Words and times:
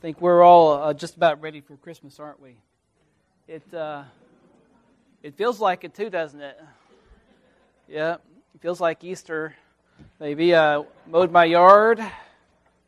I 0.00 0.02
think 0.02 0.22
we're 0.22 0.42
all 0.42 0.72
uh, 0.72 0.94
just 0.94 1.18
about 1.18 1.42
ready 1.42 1.60
for 1.60 1.76
Christmas, 1.76 2.18
aren't 2.18 2.40
we? 2.40 2.56
It 3.46 3.62
uh, 3.74 4.04
it 5.22 5.36
feels 5.36 5.60
like 5.60 5.84
it 5.84 5.92
too, 5.92 6.08
doesn't 6.08 6.40
it? 6.40 6.58
Yeah, 7.86 8.14
it 8.14 8.62
feels 8.62 8.80
like 8.80 9.04
Easter. 9.04 9.54
Maybe 10.18 10.54
uh, 10.54 10.84
mowed 11.06 11.30
my 11.30 11.44
yard 11.44 12.02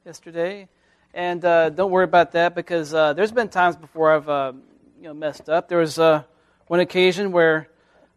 yesterday, 0.06 0.68
and 1.12 1.44
uh, 1.44 1.68
don't 1.68 1.90
worry 1.90 2.04
about 2.04 2.32
that 2.32 2.54
because 2.54 2.94
uh, 2.94 3.12
there's 3.12 3.30
been 3.30 3.50
times 3.50 3.76
before 3.76 4.10
I've 4.10 4.29
uh, 4.30 4.52
you 4.96 5.08
know 5.08 5.12
messed 5.12 5.50
up. 5.50 5.68
There 5.68 5.80
was 5.80 5.98
uh, 5.98 6.22
one 6.68 6.80
occasion 6.80 7.30
where 7.30 7.68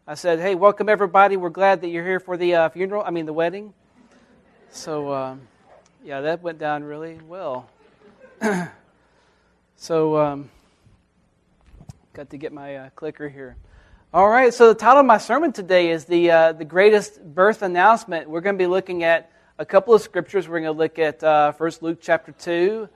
I 0.06 0.14
said, 0.14 0.40
"Hey, 0.40 0.54
welcome 0.54 0.88
everybody. 0.88 1.36
We're 1.36 1.50
glad 1.50 1.82
that 1.82 1.88
you're 1.88 2.02
here 2.02 2.18
for 2.18 2.38
the 2.38 2.70
funeral. 2.72 3.02
I 3.04 3.10
mean 3.10 3.26
the 3.26 3.34
wedding." 3.34 3.74
So 4.70 5.12
um, 5.12 5.42
yeah, 6.02 6.22
that 6.22 6.40
went 6.40 6.58
down 6.58 6.82
really 6.82 7.20
well. 7.28 7.68
So, 9.78 10.16
um, 10.16 10.48
got 12.14 12.30
to 12.30 12.38
get 12.38 12.50
my 12.50 12.76
uh, 12.76 12.90
clicker 12.96 13.28
here. 13.28 13.56
All 14.12 14.26
right, 14.26 14.52
so 14.52 14.68
the 14.68 14.74
title 14.74 15.00
of 15.00 15.06
my 15.06 15.18
sermon 15.18 15.52
today 15.52 15.90
is 15.90 16.06
the, 16.06 16.30
uh, 16.30 16.52
the 16.52 16.64
greatest 16.64 17.22
birth 17.22 17.60
announcement. 17.60 18.26
We're 18.26 18.40
going 18.40 18.56
to 18.56 18.58
be 18.58 18.66
looking 18.66 19.04
at 19.04 19.30
a 19.58 19.66
couple 19.66 19.92
of 19.92 20.00
scriptures. 20.00 20.48
We're 20.48 20.60
going 20.60 20.72
to 20.72 20.78
look 20.78 20.98
at 20.98 21.22
uh, 21.22 21.52
First 21.52 21.82
Luke 21.82 21.98
chapter 22.00 22.32
2, 22.32 22.88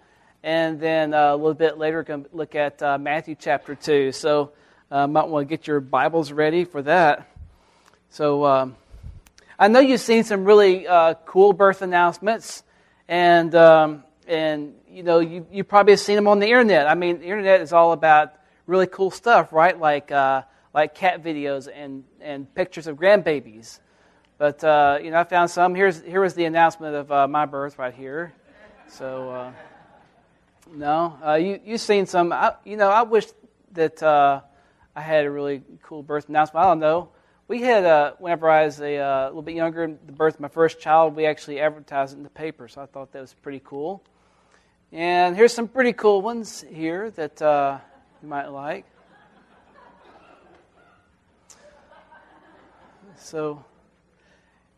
and 0.43 0.81
then 0.81 1.13
uh, 1.13 1.35
a 1.35 1.37
little 1.37 1.53
bit 1.53 1.77
later, 1.77 1.99
we're 1.99 2.03
going 2.03 2.25
to 2.25 2.31
look 2.33 2.55
at 2.55 2.83
uh, 2.83 2.97
Matthew 2.97 3.37
chapter 3.39 3.75
2. 3.75 4.13
So, 4.13 4.53
uh, 4.91 5.07
might 5.07 5.29
want 5.29 5.47
to 5.47 5.55
get 5.55 5.67
your 5.67 5.81
Bibles 5.81 6.33
ready 6.33 6.65
for 6.65 6.81
that. 6.81 7.29
So, 8.09 8.47
um, 8.47 8.75
I 9.59 9.69
know 9.69 9.81
you've 9.81 10.01
seen 10.01 10.25
some 10.25 10.47
really 10.47 10.89
uh, 10.89 11.13
cool 11.27 11.53
birth 11.53 11.83
announcements, 11.83 12.63
and 13.07 13.55
um, 13.55 14.03
and 14.31 14.75
you 14.89 15.03
know 15.03 15.19
you 15.19 15.47
you 15.51 15.65
probably 15.65 15.93
have 15.93 16.01
seen 16.01 16.17
them 16.17 16.29
on 16.29 16.39
the 16.39 16.47
internet. 16.47 16.87
I 16.87 16.95
mean, 16.95 17.19
the 17.19 17.25
internet 17.25 17.61
is 17.61 17.73
all 17.73 17.93
about 17.93 18.33
really 18.67 18.87
cool 18.87 19.11
stuff, 19.11 19.53
right? 19.53 19.79
Like 19.79 20.13
uh, 20.13 20.43
like 20.73 20.95
cat 20.95 21.23
videos 21.23 21.69
and 21.73 22.05
and 22.21 22.53
pictures 22.55 22.87
of 22.87 22.97
grandbabies. 22.97 23.81
But 24.39 24.63
uh, 24.63 25.01
you 25.03 25.11
know, 25.11 25.19
I 25.19 25.25
found 25.25 25.51
some. 25.51 25.75
Here's 25.75 26.01
here 26.01 26.21
was 26.21 26.35
the 26.35 26.45
announcement 26.45 26.95
of 26.95 27.13
uh, 27.13 27.29
my 27.29 27.45
birth 27.45 27.79
right 27.79 27.93
here. 27.93 28.33
So 28.89 29.31
uh, 29.31 29.53
no, 30.73 31.19
uh, 31.27 31.35
you 31.35 31.61
you've 31.65 31.81
seen 31.81 32.07
some. 32.07 32.33
I, 32.33 32.55
you 32.65 32.77
know, 32.77 32.89
I 32.89 33.03
wish 33.03 33.27
that 33.73 34.01
uh, 34.03 34.41
I 34.95 35.01
had 35.01 35.27
a 35.27 35.31
really 35.31 35.63
cool 35.83 36.03
birth 36.05 36.29
announcement. 36.29 36.65
I 36.65 36.69
don't 36.69 36.79
know. 36.79 37.11
We 37.49 37.63
had, 37.63 37.85
uh, 37.85 38.13
whenever 38.21 38.49
I 38.49 38.65
was 38.65 38.81
a 38.81 38.97
uh, 38.97 39.27
little 39.27 39.43
bit 39.43 39.57
younger, 39.57 39.85
the 39.89 40.13
birth 40.13 40.35
of 40.35 40.41
my 40.41 40.47
first 40.47 40.79
child, 40.79 41.17
we 41.17 41.27
actually 41.27 41.59
advertised 41.59 42.13
it 42.15 42.19
in 42.19 42.23
the 42.23 42.31
paper, 42.31 42.69
so 42.69 42.81
I 42.81 42.87
thought 42.87 43.11
that 43.11 43.21
was 43.21 43.35
pretty 43.35 43.61
cool. 43.65 44.05
And 44.93 45.37
here's 45.37 45.55
some 45.55 45.69
pretty 45.69 45.93
cool 45.93 46.21
ones 46.21 46.65
here 46.69 47.13
that 47.13 47.41
uh, 47.41 47.79
you 48.21 48.29
might 48.29 48.49
like. 48.49 48.85
So, 53.15 53.65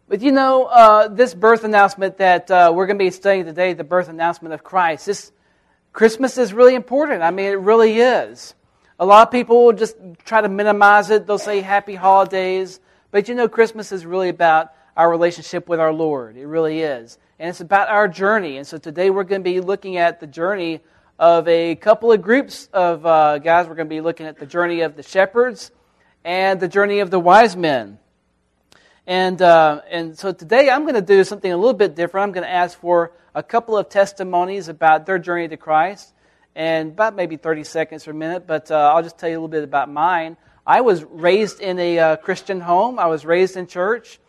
but 0.09 0.21
you 0.21 0.31
know, 0.31 0.65
uh, 0.65 1.09
this 1.09 1.33
birth 1.33 1.65
announcement 1.65 2.19
that 2.19 2.51
uh, 2.51 2.73
we're 2.75 2.85
going 2.85 2.99
to 2.99 3.05
be 3.05 3.11
studying 3.11 3.47
today, 3.47 3.73
the 3.73 3.85
birth 3.85 4.11
announcement 4.11 4.53
of 4.53 4.63
Christ, 4.63 5.07
this 5.07 5.33
Christmas 5.95 6.37
is 6.37 6.53
really 6.53 6.75
important. 6.75 7.23
I 7.23 7.31
mean, 7.31 7.47
it 7.47 7.59
really 7.59 7.99
is. 7.99 8.55
A 8.99 9.07
lot 9.07 9.27
of 9.27 9.33
people 9.33 9.65
will 9.65 9.73
just 9.73 9.97
try 10.27 10.43
to 10.43 10.49
minimize 10.51 11.09
it. 11.09 11.27
They'll 11.27 11.39
say 11.39 11.63
happy 11.63 11.95
holidays. 11.95 12.81
But 13.11 13.29
you 13.29 13.35
know, 13.35 13.49
Christmas 13.49 13.93
is 13.93 14.05
really 14.05 14.29
about 14.29 14.73
our 14.97 15.11
relationship 15.11 15.69
with 15.69 15.81
our 15.81 15.93
Lord. 15.93 16.37
It 16.37 16.47
really 16.47 16.81
is 16.81 17.19
and 17.43 17.49
it's 17.49 17.61
about 17.61 17.89
our 17.89 18.07
journey. 18.07 18.57
And 18.57 18.65
so 18.65 18.79
today 18.79 19.11
we're 19.11 19.25
going 19.25 19.41
to 19.41 19.51
be 19.51 19.61
looking 19.61 19.97
at 19.97 20.21
the 20.21 20.29
journey 20.29 20.81
of 21.19 21.49
a 21.49 21.75
couple 21.75 22.13
of 22.13 22.23
groups 22.23 22.69
of 22.73 23.05
uh, 23.05 23.39
guys. 23.39 23.67
We're 23.67 23.75
going 23.75 23.89
to 23.89 23.95
be 23.95 24.01
looking 24.01 24.27
at 24.27 24.39
the 24.39 24.47
journey 24.47 24.83
of 24.83 24.95
the 24.95 25.03
shepherds 25.03 25.73
and 26.25 26.61
the 26.61 26.69
journey 26.69 27.01
of 27.01 27.11
the 27.11 27.19
wise 27.19 27.57
men. 27.57 27.99
And, 29.09 29.43
uh, 29.43 29.81
and 29.91 30.17
so 30.17 30.31
today 30.31 30.71
I'm 30.71 30.83
going 30.83 30.95
to 30.95 31.03
do 31.03 31.25
something 31.25 31.51
a 31.51 31.57
little 31.57 31.73
bit 31.73 31.97
different. 31.97 32.29
I'm 32.29 32.33
going 32.33 32.47
to 32.47 32.53
ask 32.53 32.79
for 32.79 33.11
a 33.35 33.43
couple 33.43 33.77
of 33.77 33.89
testimonies 33.89 34.69
about 34.69 35.07
their 35.07 35.19
journey 35.19 35.49
to 35.49 35.57
Christ, 35.57 36.15
and 36.55 36.93
about 36.93 37.17
maybe 37.17 37.37
30 37.37 37.65
seconds 37.65 38.07
or 38.07 38.13
a 38.13 38.15
minute, 38.15 38.47
but 38.47 38.71
uh, 38.71 38.93
I'll 38.95 39.03
just 39.03 39.19
tell 39.19 39.29
you 39.29 39.35
a 39.35 39.39
little 39.39 39.49
bit 39.49 39.65
about 39.65 39.91
mine. 39.91 40.37
I 40.65 40.83
was 40.83 41.03
raised 41.03 41.61
in 41.61 41.81
a 41.81 41.99
uh, 41.99 42.17
Christian 42.17 42.61
home, 42.61 43.01
I 43.01 43.07
was 43.07 43.25
raised 43.25 43.57
in 43.57 43.67
church. 43.67 44.21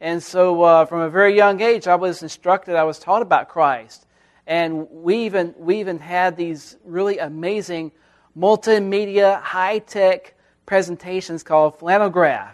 And 0.00 0.22
so, 0.22 0.62
uh, 0.62 0.84
from 0.84 1.00
a 1.00 1.10
very 1.10 1.34
young 1.34 1.60
age, 1.60 1.88
I 1.88 1.96
was 1.96 2.22
instructed, 2.22 2.76
I 2.76 2.84
was 2.84 2.98
taught 2.98 3.22
about 3.22 3.48
Christ. 3.48 4.06
And 4.46 4.88
we 4.90 5.26
even, 5.26 5.54
we 5.58 5.80
even 5.80 5.98
had 5.98 6.36
these 6.36 6.76
really 6.84 7.18
amazing 7.18 7.92
multimedia, 8.36 9.42
high 9.42 9.80
tech 9.80 10.34
presentations 10.64 11.42
called 11.42 11.78
flannelgraph 11.78 12.52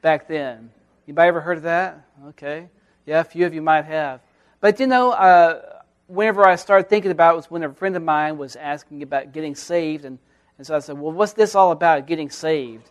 back 0.00 0.26
then. 0.26 0.70
Anybody 1.06 1.28
ever 1.28 1.40
heard 1.40 1.58
of 1.58 1.62
that? 1.64 2.04
Okay. 2.28 2.68
Yeah, 3.04 3.20
a 3.20 3.24
few 3.24 3.46
of 3.46 3.54
you 3.54 3.62
might 3.62 3.84
have. 3.84 4.20
But 4.60 4.80
you 4.80 4.86
know, 4.86 5.12
uh, 5.12 5.82
whenever 6.06 6.46
I 6.46 6.56
started 6.56 6.88
thinking 6.88 7.10
about 7.10 7.34
it 7.34 7.36
was 7.36 7.50
when 7.50 7.62
a 7.62 7.72
friend 7.72 7.94
of 7.96 8.02
mine 8.02 8.38
was 8.38 8.56
asking 8.56 9.02
about 9.02 9.32
getting 9.32 9.54
saved. 9.54 10.04
And, 10.04 10.18
and 10.58 10.66
so 10.66 10.74
I 10.74 10.78
said, 10.78 10.98
well, 10.98 11.12
what's 11.12 11.34
this 11.34 11.54
all 11.54 11.70
about, 11.70 12.06
getting 12.06 12.30
saved? 12.30 12.90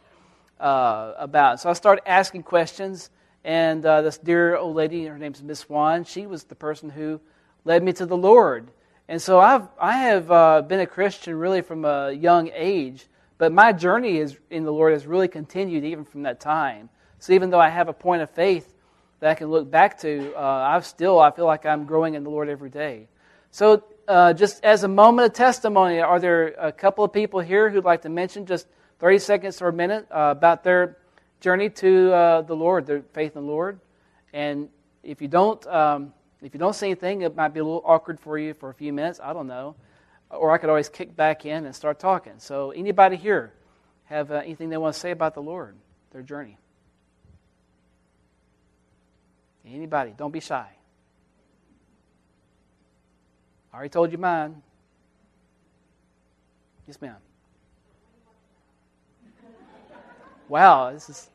Uh, 0.59 1.13
about. 1.17 1.59
So 1.59 1.69
I 1.69 1.73
started 1.73 2.07
asking 2.07 2.43
questions. 2.43 3.09
And 3.45 3.85
uh, 3.85 4.01
this 4.01 4.17
dear 4.17 4.57
old 4.57 4.75
lady, 4.75 5.05
her 5.05 5.19
name's 5.19 5.43
Miss 5.43 5.59
Swan, 5.59 6.03
she 6.03 6.25
was 6.25 6.45
the 6.45 6.55
person 6.55 6.89
who 6.89 7.21
led 7.63 7.83
me 7.83 7.93
to 7.93 8.07
the 8.07 8.17
Lord. 8.17 8.71
And 9.07 9.21
so 9.21 9.39
I've, 9.39 9.67
I 9.79 9.97
have 9.97 10.31
uh, 10.31 10.61
been 10.63 10.79
a 10.79 10.87
Christian 10.87 11.35
really 11.35 11.61
from 11.61 11.85
a 11.85 12.11
young 12.11 12.49
age, 12.55 13.05
but 13.37 13.51
my 13.51 13.71
journey 13.71 14.17
is, 14.17 14.35
in 14.49 14.63
the 14.63 14.73
Lord 14.73 14.93
has 14.93 15.05
really 15.05 15.27
continued 15.27 15.83
even 15.83 16.05
from 16.05 16.23
that 16.23 16.39
time. 16.39 16.89
So 17.19 17.33
even 17.33 17.51
though 17.51 17.59
I 17.59 17.69
have 17.69 17.87
a 17.87 17.93
point 17.93 18.23
of 18.23 18.31
faith 18.31 18.73
that 19.19 19.29
I 19.29 19.35
can 19.35 19.51
look 19.51 19.69
back 19.69 19.99
to, 19.99 20.33
uh, 20.35 20.39
I've 20.39 20.87
still, 20.87 21.19
I 21.19 21.29
feel 21.29 21.45
like 21.45 21.67
I'm 21.67 21.85
growing 21.85 22.15
in 22.15 22.23
the 22.23 22.31
Lord 22.31 22.49
every 22.49 22.71
day. 22.71 23.07
So 23.51 23.83
uh, 24.07 24.33
just 24.33 24.63
as 24.63 24.83
a 24.83 24.87
moment 24.87 25.27
of 25.27 25.33
testimony, 25.33 25.99
are 25.99 26.19
there 26.19 26.47
a 26.57 26.71
couple 26.71 27.03
of 27.03 27.13
people 27.13 27.41
here 27.41 27.69
who'd 27.69 27.85
like 27.85 28.01
to 28.01 28.09
mention 28.09 28.47
just 28.47 28.65
30 28.97 29.19
seconds 29.19 29.61
or 29.61 29.67
a 29.67 29.73
minute 29.73 30.07
uh, 30.09 30.33
about 30.35 30.63
their 30.63 30.97
journey 31.39 31.69
to 31.69 32.13
uh, 32.13 32.41
the 32.41 32.55
Lord, 32.55 32.85
their 32.85 33.01
faith 33.13 33.35
in 33.35 33.45
the 33.45 33.47
Lord. 33.47 33.79
And 34.33 34.69
if 35.03 35.21
you 35.21 35.27
don't, 35.27 35.65
um, 35.67 36.13
if 36.41 36.53
you 36.53 36.59
don't 36.59 36.75
say 36.75 36.87
anything, 36.87 37.21
it 37.21 37.35
might 37.35 37.53
be 37.53 37.59
a 37.59 37.63
little 37.63 37.83
awkward 37.85 38.19
for 38.19 38.37
you 38.37 38.53
for 38.53 38.69
a 38.69 38.73
few 38.73 38.91
minutes. 38.93 39.19
I 39.23 39.33
don't 39.33 39.47
know, 39.47 39.75
or 40.29 40.51
I 40.51 40.57
could 40.57 40.69
always 40.69 40.89
kick 40.89 41.15
back 41.15 41.45
in 41.45 41.65
and 41.65 41.75
start 41.75 41.99
talking. 41.99 42.33
So, 42.37 42.71
anybody 42.71 43.15
here 43.15 43.53
have 44.05 44.31
uh, 44.31 44.35
anything 44.35 44.69
they 44.69 44.77
want 44.77 44.93
to 44.93 44.99
say 44.99 45.11
about 45.11 45.33
the 45.33 45.41
Lord, 45.41 45.75
their 46.11 46.21
journey? 46.21 46.57
Anybody? 49.65 50.13
Don't 50.15 50.31
be 50.31 50.39
shy. 50.39 50.67
I 53.73 53.75
already 53.75 53.89
told 53.89 54.11
you 54.11 54.17
mine. 54.17 54.61
Yes, 56.87 57.01
ma'am. 57.01 57.15
Wow, 60.47 60.91
this 60.91 61.09
is. 61.09 61.29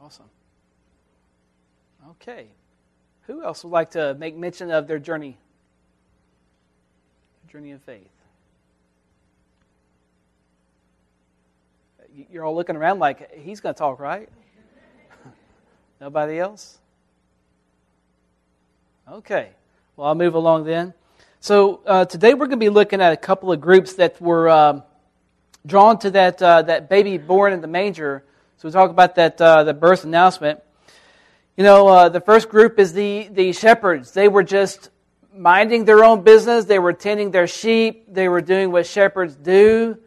Awesome. 0.00 0.28
Okay. 2.10 2.48
Who 3.22 3.42
else 3.42 3.64
would 3.64 3.70
like 3.70 3.92
to 3.92 4.14
make 4.14 4.36
mention 4.36 4.70
of 4.70 4.86
their 4.86 4.98
journey? 4.98 5.38
Their 7.44 7.52
Journey 7.52 7.72
of 7.72 7.80
faith. 7.82 8.10
You're 12.30 12.44
all 12.44 12.54
looking 12.54 12.76
around 12.76 12.98
like 12.98 13.32
he's 13.34 13.60
going 13.60 13.74
to 13.74 13.78
talk, 13.78 13.98
right? 13.98 14.28
Nobody 16.00 16.38
else? 16.38 16.78
Okay. 19.10 19.50
Well, 19.96 20.08
I'll 20.08 20.14
move 20.14 20.34
along 20.34 20.64
then. 20.64 20.92
So 21.44 21.82
uh, 21.84 22.06
today 22.06 22.32
we're 22.32 22.46
going 22.46 22.58
to 22.58 22.64
be 22.64 22.70
looking 22.70 23.02
at 23.02 23.12
a 23.12 23.18
couple 23.18 23.52
of 23.52 23.60
groups 23.60 23.96
that 23.96 24.18
were 24.18 24.48
um, 24.48 24.82
drawn 25.66 25.98
to 25.98 26.10
that 26.12 26.40
uh, 26.40 26.62
that 26.62 26.88
baby 26.88 27.18
born 27.18 27.52
in 27.52 27.60
the 27.60 27.66
manger. 27.66 28.24
So 28.56 28.66
we 28.66 28.72
talk 28.72 28.88
about 28.88 29.16
that 29.16 29.38
uh, 29.38 29.62
the 29.62 29.74
birth 29.74 30.04
announcement. 30.04 30.62
You 31.58 31.64
know, 31.64 31.86
uh, 31.86 32.08
the 32.08 32.22
first 32.22 32.48
group 32.48 32.78
is 32.78 32.94
the 32.94 33.28
the 33.30 33.52
shepherds. 33.52 34.12
They 34.12 34.26
were 34.26 34.42
just 34.42 34.88
minding 35.34 35.84
their 35.84 36.02
own 36.02 36.22
business. 36.22 36.64
They 36.64 36.78
were 36.78 36.94
tending 36.94 37.30
their 37.30 37.46
sheep. 37.46 38.06
They 38.08 38.30
were 38.30 38.40
doing 38.40 38.72
what 38.72 38.86
shepherds 38.86 39.36
do. 39.36 39.98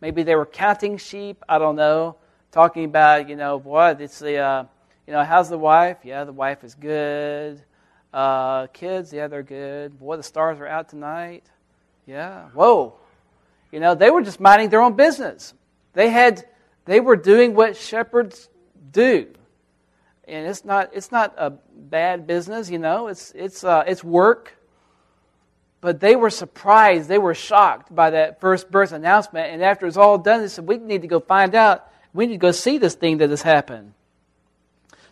Maybe 0.00 0.22
they 0.22 0.34
were 0.34 0.46
counting 0.46 0.96
sheep. 0.96 1.44
I 1.46 1.58
don't 1.58 1.76
know. 1.76 2.16
Talking 2.52 2.86
about 2.86 3.28
you 3.28 3.36
know 3.36 3.58
what 3.58 4.00
it's 4.00 4.18
the 4.18 4.38
uh, 4.38 4.64
you 5.06 5.12
know 5.12 5.22
how's 5.24 5.50
the 5.50 5.58
wife? 5.58 5.98
Yeah, 6.04 6.24
the 6.24 6.32
wife 6.32 6.64
is 6.64 6.74
good. 6.74 7.62
Uh, 8.16 8.66
kids, 8.68 9.12
yeah, 9.12 9.28
they're 9.28 9.42
good. 9.42 9.98
Boy, 9.98 10.16
the 10.16 10.22
stars 10.22 10.58
are 10.58 10.66
out 10.66 10.88
tonight. 10.88 11.44
Yeah. 12.06 12.48
Whoa. 12.54 12.94
You 13.70 13.80
know, 13.80 13.94
they 13.94 14.10
were 14.10 14.22
just 14.22 14.40
minding 14.40 14.70
their 14.70 14.80
own 14.80 14.96
business. 14.96 15.52
They 15.92 16.08
had, 16.08 16.46
they 16.86 17.00
were 17.00 17.16
doing 17.16 17.54
what 17.54 17.76
shepherds 17.76 18.48
do. 18.90 19.26
and 20.26 20.46
it's 20.46 20.64
not 20.64 20.90
it's 20.92 21.12
not 21.12 21.34
a 21.38 21.50
bad 21.50 22.26
business, 22.26 22.70
you 22.70 22.78
know. 22.78 23.08
It's 23.08 23.32
it's 23.34 23.64
uh, 23.64 23.84
it's 23.86 24.02
work. 24.02 24.54
But 25.80 26.00
they 26.00 26.16
were 26.16 26.30
surprised, 26.30 27.08
they 27.08 27.18
were 27.18 27.34
shocked 27.34 27.94
by 27.94 28.10
that 28.10 28.40
first 28.40 28.70
birth 28.70 28.92
announcement, 28.92 29.52
and 29.52 29.62
after 29.62 29.86
it's 29.86 29.96
all 29.96 30.18
done, 30.18 30.40
they 30.40 30.48
said, 30.48 30.66
"We 30.66 30.78
need 30.78 31.02
to 31.02 31.08
go 31.08 31.20
find 31.20 31.54
out. 31.54 31.86
We 32.12 32.26
need 32.26 32.34
to 32.34 32.38
go 32.38 32.50
see 32.50 32.78
this 32.78 32.94
thing 32.94 33.18
that 33.18 33.30
has 33.30 33.42
happened." 33.42 33.92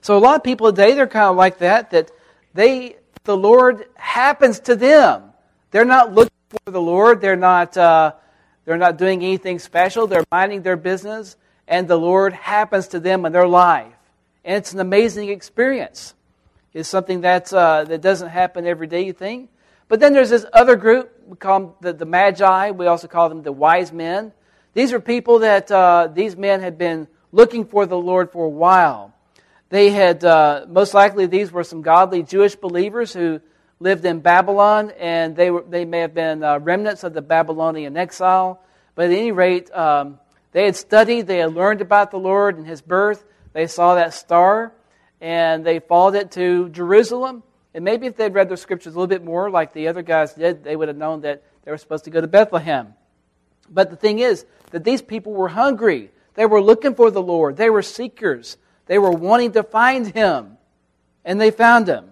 So 0.00 0.16
a 0.16 0.20
lot 0.20 0.36
of 0.36 0.42
people 0.42 0.72
today 0.72 0.94
they're 0.94 1.06
kind 1.06 1.30
of 1.30 1.36
like 1.36 1.58
that. 1.58 1.90
That 1.90 2.10
they 2.54 2.96
the 3.24 3.36
Lord 3.36 3.86
happens 3.94 4.60
to 4.60 4.76
them. 4.76 5.24
They're 5.70 5.84
not 5.84 6.14
looking 6.14 6.30
for 6.48 6.70
the 6.70 6.80
Lord. 6.80 7.20
They're 7.20 7.36
not. 7.36 7.76
Uh, 7.76 8.12
they're 8.64 8.78
not 8.78 8.96
doing 8.96 9.22
anything 9.22 9.58
special. 9.58 10.06
They're 10.06 10.24
minding 10.32 10.62
their 10.62 10.76
business, 10.76 11.36
and 11.68 11.86
the 11.86 11.96
Lord 11.96 12.32
happens 12.32 12.88
to 12.88 13.00
them 13.00 13.24
in 13.26 13.32
their 13.32 13.46
life. 13.46 13.92
And 14.44 14.56
it's 14.56 14.72
an 14.72 14.80
amazing 14.80 15.30
experience. 15.30 16.14
It's 16.72 16.88
something 16.88 17.20
that's, 17.20 17.52
uh, 17.52 17.84
that 17.84 18.00
doesn't 18.00 18.28
happen 18.30 18.66
every 18.66 18.86
day, 18.86 19.04
you 19.04 19.12
think. 19.12 19.50
But 19.88 20.00
then 20.00 20.12
there's 20.12 20.30
this 20.30 20.44
other 20.52 20.76
group. 20.76 21.12
We 21.26 21.36
call 21.36 21.60
them 21.60 21.72
the, 21.80 21.92
the 21.92 22.06
Magi. 22.06 22.70
We 22.72 22.86
also 22.86 23.06
call 23.06 23.28
them 23.28 23.42
the 23.42 23.52
wise 23.52 23.92
men. 23.92 24.32
These 24.72 24.92
are 24.92 25.00
people 25.00 25.38
that 25.40 25.70
uh, 25.70 26.08
these 26.12 26.36
men 26.36 26.60
had 26.60 26.76
been 26.76 27.06
looking 27.32 27.64
for 27.64 27.86
the 27.86 27.98
Lord 27.98 28.32
for 28.32 28.46
a 28.46 28.50
while. 28.50 29.13
They 29.74 29.90
had, 29.90 30.22
uh, 30.24 30.66
most 30.68 30.94
likely, 30.94 31.26
these 31.26 31.50
were 31.50 31.64
some 31.64 31.82
godly 31.82 32.22
Jewish 32.22 32.54
believers 32.54 33.12
who 33.12 33.40
lived 33.80 34.04
in 34.04 34.20
Babylon, 34.20 34.92
and 35.00 35.34
they, 35.34 35.50
were, 35.50 35.64
they 35.68 35.84
may 35.84 35.98
have 35.98 36.14
been 36.14 36.44
uh, 36.44 36.60
remnants 36.60 37.02
of 37.02 37.12
the 37.12 37.20
Babylonian 37.20 37.96
exile. 37.96 38.62
But 38.94 39.06
at 39.06 39.10
any 39.10 39.32
rate, 39.32 39.74
um, 39.74 40.20
they 40.52 40.66
had 40.66 40.76
studied, 40.76 41.26
they 41.26 41.38
had 41.38 41.54
learned 41.54 41.80
about 41.80 42.12
the 42.12 42.20
Lord 42.20 42.56
and 42.56 42.64
his 42.64 42.82
birth. 42.82 43.24
They 43.52 43.66
saw 43.66 43.96
that 43.96 44.14
star, 44.14 44.72
and 45.20 45.66
they 45.66 45.80
followed 45.80 46.14
it 46.14 46.30
to 46.30 46.68
Jerusalem. 46.68 47.42
And 47.74 47.84
maybe 47.84 48.06
if 48.06 48.16
they'd 48.16 48.32
read 48.32 48.48
their 48.48 48.56
scriptures 48.56 48.94
a 48.94 48.96
little 48.96 49.08
bit 49.08 49.24
more, 49.24 49.50
like 49.50 49.72
the 49.72 49.88
other 49.88 50.02
guys 50.02 50.34
did, 50.34 50.62
they 50.62 50.76
would 50.76 50.86
have 50.86 50.96
known 50.96 51.22
that 51.22 51.42
they 51.64 51.72
were 51.72 51.78
supposed 51.78 52.04
to 52.04 52.10
go 52.10 52.20
to 52.20 52.28
Bethlehem. 52.28 52.94
But 53.68 53.90
the 53.90 53.96
thing 53.96 54.20
is 54.20 54.46
that 54.70 54.84
these 54.84 55.02
people 55.02 55.32
were 55.32 55.48
hungry. 55.48 56.12
They 56.34 56.46
were 56.46 56.62
looking 56.62 56.94
for 56.94 57.10
the 57.10 57.20
Lord. 57.20 57.56
They 57.56 57.70
were 57.70 57.82
seekers. 57.82 58.56
They 58.86 58.98
were 58.98 59.10
wanting 59.10 59.52
to 59.52 59.62
find 59.62 60.06
him. 60.06 60.58
And 61.24 61.40
they 61.40 61.50
found 61.50 61.88
him. 61.88 62.10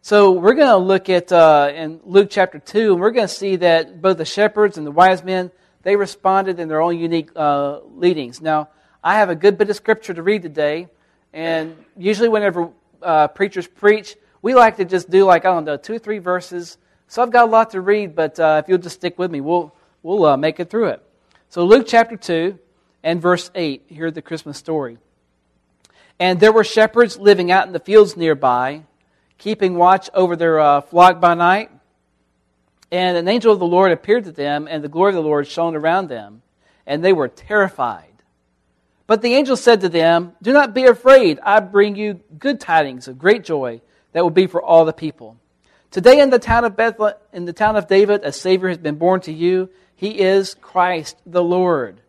So 0.00 0.30
we're 0.32 0.54
going 0.54 0.68
to 0.68 0.76
look 0.76 1.10
at 1.10 1.32
uh, 1.32 1.72
in 1.74 2.00
Luke 2.04 2.28
chapter 2.30 2.60
2, 2.60 2.92
and 2.92 3.00
we're 3.00 3.10
going 3.10 3.26
to 3.26 3.34
see 3.34 3.56
that 3.56 4.00
both 4.00 4.16
the 4.16 4.24
shepherds 4.24 4.78
and 4.78 4.86
the 4.86 4.92
wise 4.92 5.24
men, 5.24 5.50
they 5.82 5.96
responded 5.96 6.60
in 6.60 6.68
their 6.68 6.80
own 6.80 6.98
unique 6.98 7.30
uh, 7.34 7.80
leadings. 7.80 8.40
Now, 8.40 8.68
I 9.02 9.16
have 9.16 9.28
a 9.28 9.34
good 9.34 9.58
bit 9.58 9.70
of 9.70 9.76
scripture 9.76 10.14
to 10.14 10.22
read 10.22 10.42
today, 10.42 10.86
and 11.32 11.76
usually 11.96 12.28
whenever 12.28 12.70
uh, 13.02 13.28
preachers 13.28 13.66
preach, 13.66 14.16
we 14.40 14.54
like 14.54 14.76
to 14.76 14.84
just 14.84 15.10
do 15.10 15.24
like, 15.24 15.44
I 15.44 15.48
don't 15.50 15.64
know, 15.64 15.76
two 15.76 15.94
or 15.94 15.98
three 15.98 16.18
verses. 16.18 16.78
So 17.08 17.20
I've 17.20 17.32
got 17.32 17.48
a 17.48 17.50
lot 17.50 17.70
to 17.70 17.80
read, 17.80 18.14
but 18.14 18.38
uh, 18.38 18.62
if 18.62 18.68
you'll 18.68 18.78
just 18.78 18.96
stick 18.96 19.18
with 19.18 19.30
me, 19.30 19.40
we'll, 19.40 19.74
we'll 20.02 20.24
uh, 20.24 20.36
make 20.36 20.60
it 20.60 20.70
through 20.70 20.88
it. 20.88 21.02
So 21.48 21.64
Luke 21.64 21.86
chapter 21.88 22.16
2 22.16 22.56
and 23.02 23.20
verse 23.20 23.50
8, 23.54 23.86
here's 23.88 24.12
the 24.12 24.22
Christmas 24.22 24.58
story. 24.58 24.98
And 26.20 26.40
there 26.40 26.52
were 26.52 26.64
shepherds 26.64 27.18
living 27.18 27.50
out 27.50 27.66
in 27.66 27.72
the 27.72 27.80
fields 27.80 28.16
nearby 28.16 28.82
keeping 29.38 29.76
watch 29.76 30.10
over 30.12 30.36
their 30.36 30.60
uh, 30.60 30.80
flock 30.80 31.20
by 31.20 31.34
night. 31.34 31.70
And 32.90 33.16
an 33.16 33.28
angel 33.28 33.52
of 33.52 33.58
the 33.58 33.66
Lord 33.66 33.92
appeared 33.92 34.24
to 34.24 34.32
them, 34.32 34.66
and 34.68 34.82
the 34.82 34.88
glory 34.88 35.10
of 35.10 35.14
the 35.14 35.22
Lord 35.22 35.46
shone 35.46 35.76
around 35.76 36.08
them, 36.08 36.42
and 36.86 37.04
they 37.04 37.12
were 37.12 37.28
terrified. 37.28 38.04
But 39.06 39.22
the 39.22 39.34
angel 39.34 39.56
said 39.56 39.80
to 39.82 39.88
them, 39.88 40.32
Do 40.42 40.52
not 40.52 40.74
be 40.74 40.84
afraid. 40.84 41.38
I 41.42 41.60
bring 41.60 41.96
you 41.96 42.20
good 42.38 42.60
tidings 42.60 43.08
of 43.08 43.18
great 43.18 43.44
joy 43.44 43.80
that 44.12 44.22
will 44.22 44.30
be 44.30 44.46
for 44.46 44.62
all 44.62 44.84
the 44.84 44.92
people. 44.92 45.36
Today 45.90 46.20
in 46.20 46.30
the 46.30 46.38
town 46.38 46.64
of 46.64 46.76
Bethlehem, 46.76 47.16
in 47.32 47.44
the 47.44 47.52
town 47.52 47.76
of 47.76 47.88
David, 47.88 48.22
a 48.24 48.32
Savior 48.32 48.68
has 48.68 48.78
been 48.78 48.96
born 48.96 49.20
to 49.22 49.32
you. 49.32 49.70
He 49.94 50.20
is 50.20 50.54
Christ 50.54 51.16
the 51.24 51.42
Lord. 51.42 52.00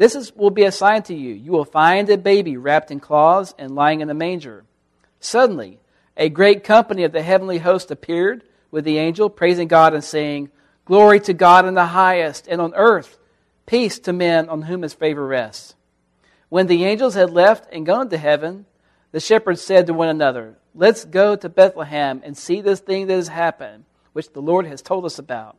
This 0.00 0.14
is, 0.14 0.34
will 0.34 0.48
be 0.48 0.64
a 0.64 0.72
sign 0.72 1.02
to 1.02 1.14
you. 1.14 1.34
You 1.34 1.52
will 1.52 1.66
find 1.66 2.08
a 2.08 2.16
baby 2.16 2.56
wrapped 2.56 2.90
in 2.90 3.00
cloths 3.00 3.54
and 3.58 3.74
lying 3.74 4.00
in 4.00 4.08
a 4.08 4.14
manger. 4.14 4.64
Suddenly, 5.20 5.78
a 6.16 6.30
great 6.30 6.64
company 6.64 7.04
of 7.04 7.12
the 7.12 7.20
heavenly 7.20 7.58
host 7.58 7.90
appeared 7.90 8.42
with 8.70 8.86
the 8.86 8.96
angel, 8.96 9.28
praising 9.28 9.68
God 9.68 9.92
and 9.92 10.02
saying, 10.02 10.48
Glory 10.86 11.20
to 11.20 11.34
God 11.34 11.66
in 11.66 11.74
the 11.74 11.84
highest, 11.84 12.48
and 12.48 12.62
on 12.62 12.72
earth 12.74 13.18
peace 13.66 13.98
to 13.98 14.14
men 14.14 14.48
on 14.48 14.62
whom 14.62 14.80
his 14.80 14.94
favor 14.94 15.26
rests. 15.26 15.74
When 16.48 16.66
the 16.66 16.86
angels 16.86 17.12
had 17.12 17.28
left 17.28 17.70
and 17.70 17.84
gone 17.84 18.08
to 18.08 18.16
heaven, 18.16 18.64
the 19.12 19.20
shepherds 19.20 19.60
said 19.60 19.86
to 19.86 19.92
one 19.92 20.08
another, 20.08 20.54
Let's 20.74 21.04
go 21.04 21.36
to 21.36 21.48
Bethlehem 21.50 22.22
and 22.24 22.34
see 22.34 22.62
this 22.62 22.80
thing 22.80 23.06
that 23.08 23.16
has 23.16 23.28
happened, 23.28 23.84
which 24.14 24.32
the 24.32 24.40
Lord 24.40 24.64
has 24.64 24.80
told 24.80 25.04
us 25.04 25.18
about. 25.18 25.58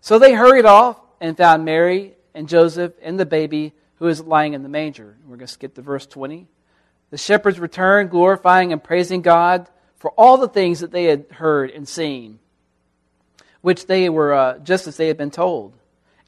So 0.00 0.20
they 0.20 0.34
hurried 0.34 0.66
off 0.66 1.00
and 1.20 1.36
found 1.36 1.64
Mary 1.64 2.14
and 2.36 2.48
Joseph 2.48 2.92
and 3.02 3.18
the 3.18 3.26
baby 3.26 3.72
who 3.96 4.06
is 4.06 4.20
lying 4.20 4.52
in 4.52 4.62
the 4.62 4.68
manger. 4.68 5.16
We're 5.24 5.36
going 5.36 5.46
to 5.46 5.52
skip 5.52 5.74
to 5.74 5.82
verse 5.82 6.06
20. 6.06 6.46
The 7.10 7.18
shepherds 7.18 7.58
returned, 7.58 8.10
glorifying 8.10 8.72
and 8.72 8.84
praising 8.84 9.22
God 9.22 9.68
for 9.96 10.10
all 10.12 10.36
the 10.36 10.48
things 10.48 10.80
that 10.80 10.90
they 10.90 11.04
had 11.04 11.26
heard 11.30 11.70
and 11.70 11.88
seen, 11.88 12.38
which 13.62 13.86
they 13.86 14.10
were 14.10 14.34
uh, 14.34 14.58
just 14.58 14.86
as 14.86 14.98
they 14.98 15.08
had 15.08 15.16
been 15.16 15.30
told. 15.30 15.72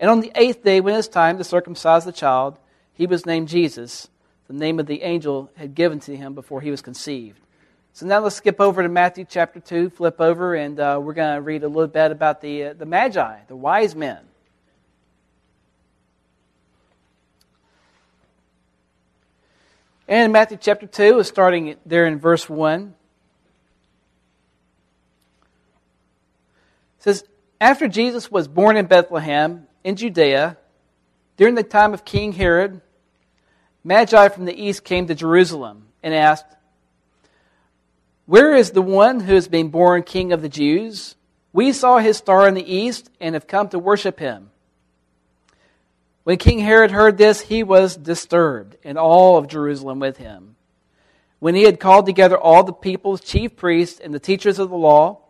And 0.01 0.11
on 0.11 0.21
the 0.21 0.33
eighth 0.35 0.65
day, 0.65 0.81
when 0.81 0.95
it 0.95 0.99
was 0.99 1.09
time 1.09 1.37
to 1.39 1.45
circumcise 1.45 2.07
the 2.07 2.13
child, 2.13 2.59
he 2.95 3.07
was 3.07 3.27
named 3.27 3.49
Jesus, 3.49 4.09
the 4.47 4.55
name 4.55 4.81
of 4.81 4.87
the 4.87 5.03
angel 5.03 5.51
had 5.57 5.75
given 5.75 6.01
to 6.01 6.17
him 6.17 6.35
before 6.35 6.63
he 6.63 6.71
was 6.71 6.81
conceived. 6.81 7.41
So 7.93 8.07
now 8.07 8.21
let's 8.21 8.37
skip 8.37 8.61
over 8.61 8.83
to 8.83 8.89
Matthew 8.89 9.27
chapter 9.29 9.61
2, 9.61 9.91
flip 9.91 10.21
over, 10.21 10.55
and 10.55 10.81
uh, 10.81 11.01
we're 11.03 11.13
going 11.13 11.35
to 11.35 11.43
read 11.43 11.65
a 11.65 11.69
little 11.69 11.89
bit 11.89 12.13
about 12.13 12.41
the, 12.41 12.65
uh, 12.65 12.73
the 12.73 12.87
Magi, 12.87 13.41
the 13.49 13.57
wise 13.57 13.95
men. 13.95 14.28
And 20.09 20.25
in 20.25 20.33
Matthew 20.33 20.57
chapter 20.59 20.87
2 20.87 21.19
is 21.19 21.29
starting 21.29 21.77
there 21.85 22.07
in 22.07 22.19
verse 22.19 22.49
1. 22.49 22.95
It 26.97 27.03
says, 27.03 27.25
After 27.61 27.89
Jesus 27.89 28.31
was 28.31 28.49
born 28.49 28.79
in 28.79 28.87
Bethlehem 28.87 29.67
in 29.85 29.97
Judea, 29.97 30.57
during 31.37 31.55
the 31.55 31.63
time 31.63 31.93
of 31.93 32.07
King 32.07 32.33
Herod, 32.33 32.81
Magi 33.85 34.29
from 34.31 34.47
the 34.47 34.61
east 34.61 34.83
came 34.83 35.07
to 35.07 35.15
Jerusalem 35.15 35.89
and 36.03 36.15
asked, 36.15 36.57
Where 38.25 38.57
is 38.57 38.71
the 38.71 38.83
one 38.83 39.21
who 39.21 39.35
has 39.35 39.47
been 39.47 39.69
born 39.69 40.05
king 40.05 40.33
of 40.33 40.41
the 40.41 40.49
Jews? 40.49 41.17
We 41.53 41.73
saw 41.73 41.99
his 41.99 42.17
star 42.17 42.49
in 42.49 42.55
the 42.55 42.75
east 42.75 43.11
and 43.21 43.35
have 43.35 43.47
come 43.47 43.69
to 43.69 43.79
worship 43.79 44.19
him. 44.19 44.51
When 46.29 46.37
King 46.37 46.59
Herod 46.59 46.91
heard 46.91 47.17
this, 47.17 47.41
he 47.41 47.63
was 47.63 47.97
disturbed, 47.97 48.77
and 48.85 48.99
all 48.99 49.39
of 49.39 49.49
Jerusalem 49.49 49.99
with 49.99 50.19
him. 50.19 50.57
When 51.39 51.55
he 51.55 51.63
had 51.63 51.81
called 51.81 52.05
together 52.05 52.37
all 52.37 52.63
the 52.63 52.75
people's 52.75 53.23
chief 53.23 53.57
priests 53.57 53.99
and 53.99 54.13
the 54.13 54.19
teachers 54.19 54.59
of 54.59 54.69
the 54.69 54.77
law, 54.77 55.21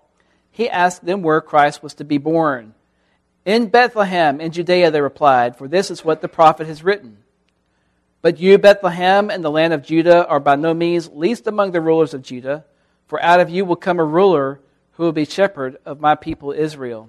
he 0.50 0.68
asked 0.68 1.06
them 1.06 1.22
where 1.22 1.40
Christ 1.40 1.84
was 1.84 1.94
to 1.94 2.04
be 2.04 2.18
born. 2.18 2.74
In 3.44 3.68
Bethlehem, 3.68 4.40
in 4.40 4.50
Judea, 4.50 4.90
they 4.90 5.00
replied, 5.00 5.56
for 5.56 5.68
this 5.68 5.88
is 5.92 6.04
what 6.04 6.20
the 6.20 6.26
prophet 6.26 6.66
has 6.66 6.82
written. 6.82 7.18
But 8.20 8.40
you, 8.40 8.58
Bethlehem, 8.58 9.30
and 9.30 9.44
the 9.44 9.52
land 9.52 9.72
of 9.72 9.84
Judah, 9.84 10.26
are 10.26 10.40
by 10.40 10.56
no 10.56 10.74
means 10.74 11.10
least 11.12 11.46
among 11.46 11.70
the 11.70 11.80
rulers 11.80 12.12
of 12.12 12.22
Judah, 12.22 12.64
for 13.06 13.22
out 13.22 13.38
of 13.38 13.50
you 13.50 13.64
will 13.64 13.76
come 13.76 14.00
a 14.00 14.04
ruler 14.04 14.58
who 14.94 15.04
will 15.04 15.12
be 15.12 15.26
shepherd 15.26 15.76
of 15.86 16.00
my 16.00 16.16
people 16.16 16.50
Israel. 16.50 17.08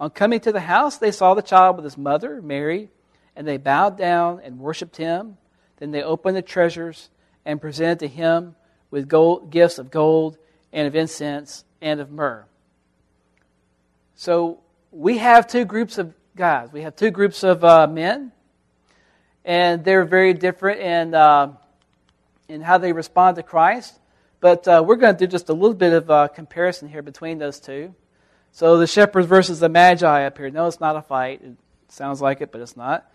On 0.00 0.10
coming 0.10 0.40
to 0.40 0.52
the 0.52 0.60
house, 0.60 0.96
they 0.96 1.10
saw 1.10 1.34
the 1.34 1.42
child 1.42 1.76
with 1.76 1.84
his 1.84 1.98
mother, 1.98 2.40
Mary, 2.40 2.88
and 3.34 3.46
they 3.46 3.56
bowed 3.56 3.98
down 3.98 4.40
and 4.44 4.58
worshipped 4.58 4.96
him. 4.96 5.36
Then 5.78 5.90
they 5.90 6.02
opened 6.02 6.36
the 6.36 6.42
treasures 6.42 7.10
and 7.44 7.60
presented 7.60 8.00
to 8.00 8.08
him 8.08 8.54
with 8.90 9.08
gold, 9.08 9.50
gifts 9.50 9.78
of 9.78 9.90
gold 9.90 10.38
and 10.72 10.86
of 10.86 10.94
incense 10.94 11.64
and 11.80 12.00
of 12.00 12.10
myrrh. 12.10 12.44
So 14.14 14.60
we 14.90 15.18
have 15.18 15.46
two 15.46 15.64
groups 15.64 15.98
of 15.98 16.14
guys. 16.36 16.70
We 16.72 16.82
have 16.82 16.96
two 16.96 17.10
groups 17.10 17.42
of 17.42 17.64
uh, 17.64 17.86
men, 17.86 18.32
and 19.44 19.84
they're 19.84 20.04
very 20.04 20.34
different 20.34 20.80
in, 20.80 21.14
uh, 21.14 21.54
in 22.48 22.60
how 22.60 22.78
they 22.78 22.92
respond 22.92 23.36
to 23.36 23.42
Christ. 23.42 23.98
but 24.40 24.66
uh, 24.68 24.82
we're 24.86 24.96
going 24.96 25.16
to 25.16 25.26
do 25.26 25.30
just 25.30 25.48
a 25.48 25.52
little 25.52 25.74
bit 25.74 25.92
of 25.92 26.10
uh, 26.10 26.28
comparison 26.28 26.88
here 26.88 27.02
between 27.02 27.38
those 27.38 27.58
two. 27.58 27.94
So 28.58 28.76
the 28.76 28.88
shepherds 28.88 29.28
versus 29.28 29.60
the 29.60 29.68
magi 29.68 30.24
up 30.24 30.36
here. 30.36 30.50
No, 30.50 30.66
it's 30.66 30.80
not 30.80 30.96
a 30.96 31.02
fight. 31.02 31.42
It 31.44 31.54
sounds 31.86 32.20
like 32.20 32.40
it, 32.40 32.50
but 32.50 32.60
it's 32.60 32.76
not. 32.76 33.08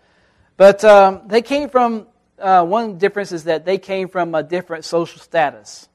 But 0.56 0.82
um, 0.86 1.20
they 1.26 1.42
came 1.42 1.68
from, 1.68 2.06
uh, 2.38 2.64
one 2.64 2.96
difference 2.96 3.30
is 3.30 3.44
that 3.44 3.66
they 3.66 3.76
came 3.76 4.08
from 4.08 4.34
a 4.34 4.42
different 4.42 4.86
social 4.86 5.20
status. 5.20 5.86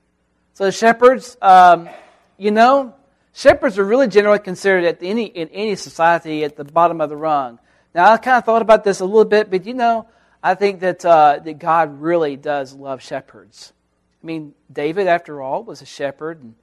So 0.53 0.65
the 0.65 0.71
shepherds, 0.71 1.35
um, 1.41 1.89
you 2.37 2.51
know, 2.51 2.93
shepherds 3.33 3.79
are 3.79 3.83
really 3.83 4.07
generally 4.07 4.37
considered 4.37 4.83
at 4.83 5.01
any, 5.01 5.25
in 5.25 5.47
any 5.47 5.73
society 5.73 6.43
at 6.43 6.55
the 6.55 6.63
bottom 6.63 7.01
of 7.01 7.09
the 7.09 7.17
rung. 7.17 7.57
Now, 7.95 8.11
I 8.11 8.17
kind 8.17 8.37
of 8.37 8.45
thought 8.45 8.61
about 8.61 8.83
this 8.83 8.99
a 8.99 9.05
little 9.05 9.25
bit, 9.25 9.49
but 9.49 9.65
you 9.65 9.73
know, 9.73 10.05
I 10.43 10.53
think 10.53 10.81
that, 10.81 11.03
uh, 11.03 11.39
that 11.43 11.57
God 11.57 11.99
really 11.99 12.35
does 12.35 12.75
love 12.75 13.01
shepherds. 13.01 13.73
I 14.23 14.27
mean, 14.27 14.53
David, 14.71 15.07
after 15.07 15.41
all, 15.41 15.63
was 15.63 15.81
a 15.81 15.87
shepherd, 15.87 16.43
and, 16.43 16.53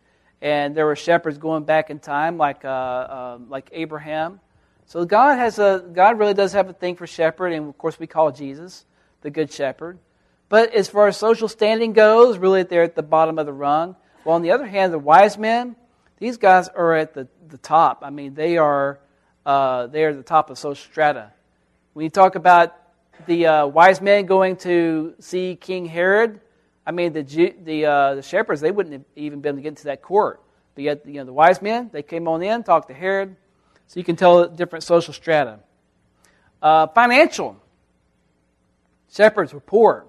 and 0.43 0.75
there 0.75 0.87
were 0.87 0.97
shepherds 0.97 1.39
going 1.39 1.65
back 1.65 1.91
in 1.91 1.99
time, 1.99 2.37
like, 2.37 2.65
uh, 2.65 2.69
uh, 2.69 3.39
like 3.49 3.69
Abraham. 3.73 4.41
So 4.87 5.05
God 5.05 5.37
has 5.37 5.59
a 5.59 5.85
God 5.93 6.19
really 6.19 6.35
does 6.35 6.53
have 6.53 6.69
a 6.69 6.73
thing 6.73 6.95
for 6.95 7.07
shepherd, 7.07 7.53
and 7.53 7.69
of 7.69 7.77
course 7.77 7.99
we 7.99 8.07
call 8.07 8.31
Jesus 8.31 8.85
the 9.23 9.31
good 9.31 9.53
shepherd. 9.53 9.99
But 10.49 10.73
as 10.75 10.89
far 10.89 11.09
as 11.09 11.17
social 11.17 11.49
standing 11.49 11.93
goes, 11.93 12.39
really 12.39 12.63
they're 12.63 12.85
at 12.85 12.95
the 12.95 13.03
bottom 13.03 13.39
of 13.39 13.47
the 13.47 13.53
rung. 13.53 13.97
Well, 14.25 14.37
on 14.37 14.43
the 14.43 14.53
other 14.53 14.67
hand, 14.67 14.93
the 14.93 14.99
wise 14.99 15.37
men, 15.37 15.75
these 16.19 16.37
guys 16.37 16.69
are 16.69 16.95
at 16.95 17.15
the, 17.15 17.27
the 17.49 17.59
top. 17.59 18.03
I 18.05 18.11
mean, 18.11 18.35
they 18.35 18.59
are 18.59 19.01
uh, 19.45 19.89
they 19.89 20.05
are 20.05 20.15
the 20.15 20.23
top 20.23 20.51
of 20.51 20.59
social 20.59 20.77
strata. 20.91 21.33
When 21.95 22.05
you 22.05 22.11
talk 22.11 22.37
about 22.37 22.77
the 23.27 23.47
uh, 23.47 23.67
wise 23.67 24.01
men 24.01 24.27
going 24.27 24.57
to 24.59 25.15
see 25.19 25.57
King 25.57 25.87
Herod, 25.87 26.41
I 26.87 26.93
mean 26.93 27.13
the 27.13 27.23
the 27.23 27.87
uh, 27.87 28.15
the 28.15 28.23
shepherds 28.23 28.61
they 28.61 28.71
wouldn't 28.71 28.93
have 28.93 29.05
even 29.17 29.41
been 29.41 29.51
able 29.51 29.59
to 29.59 29.63
get 29.63 29.69
into 29.71 29.85
that 29.85 30.03
court. 30.03 30.41
But 30.75 30.85
yet, 30.85 31.07
you 31.07 31.15
know, 31.15 31.25
the 31.25 31.33
wise 31.33 31.61
men 31.61 31.91
they 31.93 32.03
came 32.03 32.29
on 32.29 32.43
in, 32.43 32.63
talked 32.63 32.89
to 32.89 32.95
Herod, 32.95 33.37
so 33.87 33.99
you 33.99 34.05
can 34.05 34.17
tell 34.17 34.47
different 34.47 34.85
social 34.85 35.15
strata. 35.15 35.61
Uh, 36.63 36.87
financial. 36.89 37.57
Shepherds 39.13 39.55
were 39.55 39.61
poor. 39.61 40.07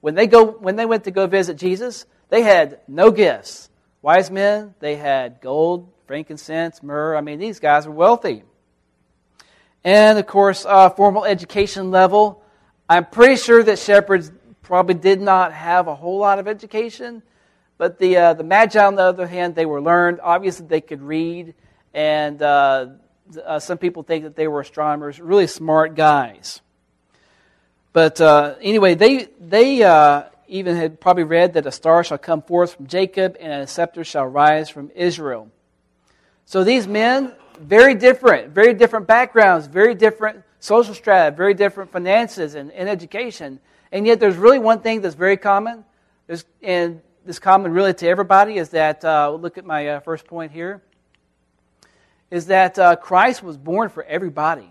When 0.00 0.14
they, 0.14 0.26
go, 0.26 0.46
when 0.46 0.76
they 0.76 0.86
went 0.86 1.04
to 1.04 1.10
go 1.10 1.26
visit 1.26 1.58
Jesus, 1.58 2.06
they 2.30 2.42
had 2.42 2.80
no 2.88 3.10
gifts. 3.10 3.68
Wise 4.00 4.30
men, 4.30 4.74
they 4.80 4.96
had 4.96 5.40
gold, 5.42 5.92
frankincense, 6.06 6.82
myrrh. 6.82 7.16
I 7.16 7.20
mean, 7.20 7.38
these 7.38 7.60
guys 7.60 7.86
were 7.86 7.92
wealthy. 7.92 8.44
And 9.84 10.18
of 10.18 10.26
course, 10.26 10.64
uh, 10.64 10.88
formal 10.90 11.24
education 11.24 11.90
level. 11.90 12.42
I'm 12.88 13.04
pretty 13.04 13.36
sure 13.36 13.62
that 13.62 13.78
shepherds 13.78 14.32
probably 14.62 14.94
did 14.94 15.20
not 15.20 15.52
have 15.52 15.88
a 15.88 15.94
whole 15.94 16.18
lot 16.18 16.38
of 16.38 16.48
education, 16.48 17.22
but 17.78 17.98
the 17.98 18.16
uh, 18.16 18.34
the 18.34 18.44
magi, 18.44 18.84
on 18.84 18.94
the 18.94 19.02
other 19.02 19.26
hand, 19.26 19.54
they 19.54 19.66
were 19.66 19.80
learned. 19.80 20.20
Obviously, 20.22 20.66
they 20.66 20.80
could 20.80 21.02
read, 21.02 21.54
and 21.94 22.40
uh, 22.42 22.86
uh, 23.44 23.58
some 23.58 23.78
people 23.78 24.02
think 24.02 24.24
that 24.24 24.36
they 24.36 24.48
were 24.48 24.60
astronomers, 24.60 25.20
really 25.20 25.46
smart 25.46 25.94
guys. 25.94 26.60
But 27.92 28.20
uh, 28.20 28.54
anyway, 28.60 28.94
they, 28.94 29.28
they 29.40 29.82
uh, 29.82 30.24
even 30.48 30.76
had 30.76 31.00
probably 31.00 31.24
read 31.24 31.54
that 31.54 31.66
a 31.66 31.72
star 31.72 32.04
shall 32.04 32.18
come 32.18 32.42
forth 32.42 32.74
from 32.74 32.86
Jacob 32.86 33.36
and 33.40 33.62
a 33.62 33.66
scepter 33.66 34.04
shall 34.04 34.26
rise 34.26 34.68
from 34.68 34.90
Israel. 34.94 35.50
So 36.44 36.64
these 36.64 36.86
men, 36.86 37.32
very 37.58 37.94
different, 37.94 38.50
very 38.50 38.74
different 38.74 39.06
backgrounds, 39.06 39.66
very 39.66 39.94
different 39.94 40.42
social 40.60 40.94
strata, 40.94 41.34
very 41.34 41.54
different 41.54 41.90
finances 41.90 42.54
and, 42.54 42.70
and 42.72 42.88
education. 42.88 43.60
And 43.92 44.06
yet 44.06 44.20
there's 44.20 44.36
really 44.36 44.58
one 44.58 44.80
thing 44.80 45.00
that's 45.00 45.14
very 45.14 45.36
common, 45.36 45.84
and 46.62 47.00
this 47.24 47.38
common 47.38 47.72
really 47.72 47.92
to 47.94 48.06
everybody, 48.06 48.56
is 48.56 48.70
that, 48.70 49.04
uh, 49.04 49.30
look 49.30 49.58
at 49.58 49.64
my 49.64 49.88
uh, 49.88 50.00
first 50.00 50.26
point 50.26 50.52
here, 50.52 50.80
is 52.30 52.46
that 52.46 52.78
uh, 52.78 52.96
Christ 52.96 53.42
was 53.42 53.56
born 53.56 53.88
for 53.88 54.04
everybody. 54.04 54.70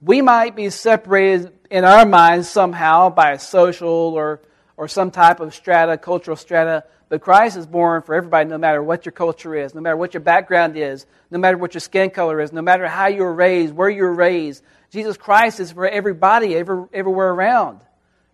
We 0.00 0.20
might 0.20 0.56
be 0.56 0.70
separated 0.70 1.52
in 1.70 1.84
our 1.84 2.04
minds 2.04 2.48
somehow 2.48 3.10
by 3.10 3.32
a 3.32 3.38
social 3.38 3.88
or, 3.88 4.40
or 4.78 4.86
some 4.86 5.10
type 5.10 5.40
of 5.40 5.52
strata, 5.52 5.98
cultural 5.98 6.36
strata, 6.36 6.84
but 7.08 7.20
Christ 7.20 7.56
is 7.56 7.66
born 7.66 8.00
for 8.02 8.14
everybody 8.14 8.48
no 8.48 8.58
matter 8.58 8.80
what 8.80 9.04
your 9.04 9.12
culture 9.12 9.56
is, 9.56 9.74
no 9.74 9.80
matter 9.80 9.96
what 9.96 10.14
your 10.14 10.20
background 10.20 10.76
is, 10.76 11.04
no 11.32 11.38
matter 11.38 11.58
what 11.58 11.74
your 11.74 11.80
skin 11.80 12.10
color 12.10 12.40
is, 12.40 12.52
no 12.52 12.62
matter 12.62 12.86
how 12.86 13.08
you 13.08 13.24
were 13.24 13.34
raised, 13.34 13.74
where 13.74 13.90
you 13.90 14.04
were 14.04 14.14
raised. 14.14 14.62
Jesus 14.90 15.16
Christ 15.16 15.58
is 15.58 15.72
for 15.72 15.88
everybody, 15.88 16.54
every, 16.54 16.84
everywhere 16.92 17.30
around. 17.30 17.80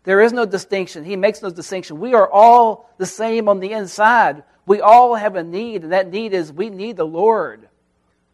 There 0.02 0.20
is 0.20 0.34
no 0.34 0.44
distinction. 0.44 1.02
He 1.02 1.16
makes 1.16 1.40
no 1.40 1.48
distinction. 1.48 1.98
We 1.98 2.12
are 2.12 2.30
all 2.30 2.90
the 2.98 3.06
same 3.06 3.48
on 3.48 3.60
the 3.60 3.72
inside. 3.72 4.42
We 4.66 4.82
all 4.82 5.14
have 5.14 5.36
a 5.36 5.42
need, 5.42 5.82
and 5.82 5.92
that 5.92 6.10
need 6.10 6.34
is 6.34 6.52
we 6.52 6.68
need 6.68 6.98
the 6.98 7.06
Lord. 7.06 7.70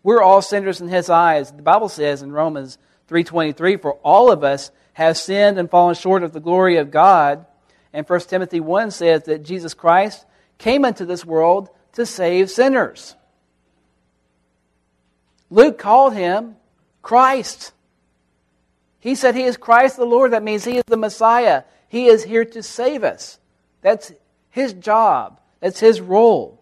We're 0.02 0.20
all 0.20 0.42
sinners 0.42 0.80
in 0.80 0.88
his 0.88 1.08
eyes. 1.08 1.52
The 1.52 1.62
Bible 1.62 1.88
says 1.88 2.22
in 2.22 2.32
Romans 2.32 2.76
3:23 3.08 3.76
for 3.80 3.92
all 4.02 4.32
of 4.32 4.42
us 4.42 4.72
have 4.94 5.16
sinned 5.16 5.58
and 5.58 5.70
fallen 5.70 5.94
short 5.94 6.24
of 6.24 6.32
the 6.32 6.40
glory 6.40 6.76
of 6.76 6.90
God. 6.90 7.46
And 7.92 8.08
1 8.08 8.20
Timothy 8.20 8.60
1 8.60 8.90
says 8.90 9.24
that 9.24 9.42
Jesus 9.42 9.74
Christ 9.74 10.24
came 10.58 10.84
into 10.84 11.04
this 11.04 11.24
world 11.24 11.70
to 11.92 12.06
save 12.06 12.50
sinners. 12.50 13.16
Luke 15.50 15.78
called 15.78 16.14
him 16.14 16.56
Christ. 17.02 17.72
He 19.00 19.14
said 19.14 19.34
he 19.34 19.42
is 19.42 19.56
Christ 19.56 19.96
the 19.96 20.04
Lord. 20.04 20.32
That 20.32 20.42
means 20.42 20.64
he 20.64 20.76
is 20.76 20.84
the 20.86 20.96
Messiah. 20.96 21.64
He 21.88 22.06
is 22.06 22.22
here 22.22 22.44
to 22.44 22.62
save 22.62 23.02
us. 23.02 23.38
That's 23.80 24.12
his 24.50 24.74
job. 24.74 25.40
That's 25.60 25.80
his 25.80 26.00
role. 26.00 26.60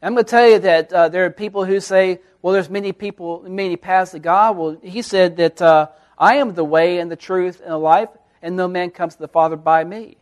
I'm 0.00 0.14
going 0.14 0.24
to 0.24 0.30
tell 0.30 0.48
you 0.48 0.58
that 0.60 0.92
uh, 0.92 1.08
there 1.08 1.24
are 1.24 1.30
people 1.30 1.64
who 1.64 1.80
say, 1.80 2.20
well, 2.42 2.52
there's 2.52 2.68
many 2.68 2.92
people, 2.92 3.42
many 3.48 3.76
paths 3.76 4.12
to 4.12 4.18
God. 4.18 4.56
Well, 4.56 4.78
he 4.82 5.00
said 5.00 5.38
that 5.38 5.62
uh, 5.62 5.88
I 6.18 6.36
am 6.36 6.54
the 6.54 6.64
way 6.64 6.98
and 6.98 7.10
the 7.10 7.16
truth 7.16 7.60
and 7.60 7.70
the 7.70 7.78
life, 7.78 8.10
and 8.42 8.54
no 8.54 8.68
man 8.68 8.90
comes 8.90 9.14
to 9.14 9.20
the 9.20 9.28
Father 9.28 9.56
by 9.56 9.82
me. 9.82 10.18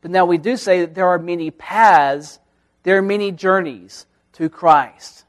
But 0.00 0.10
now 0.10 0.24
we 0.24 0.38
do 0.38 0.56
say 0.56 0.80
that 0.80 0.94
there 0.94 1.08
are 1.08 1.18
many 1.18 1.50
paths, 1.50 2.38
there 2.82 2.98
are 2.98 3.02
many 3.02 3.32
journeys 3.32 4.06
to 4.34 4.48
Christ. 4.48 5.24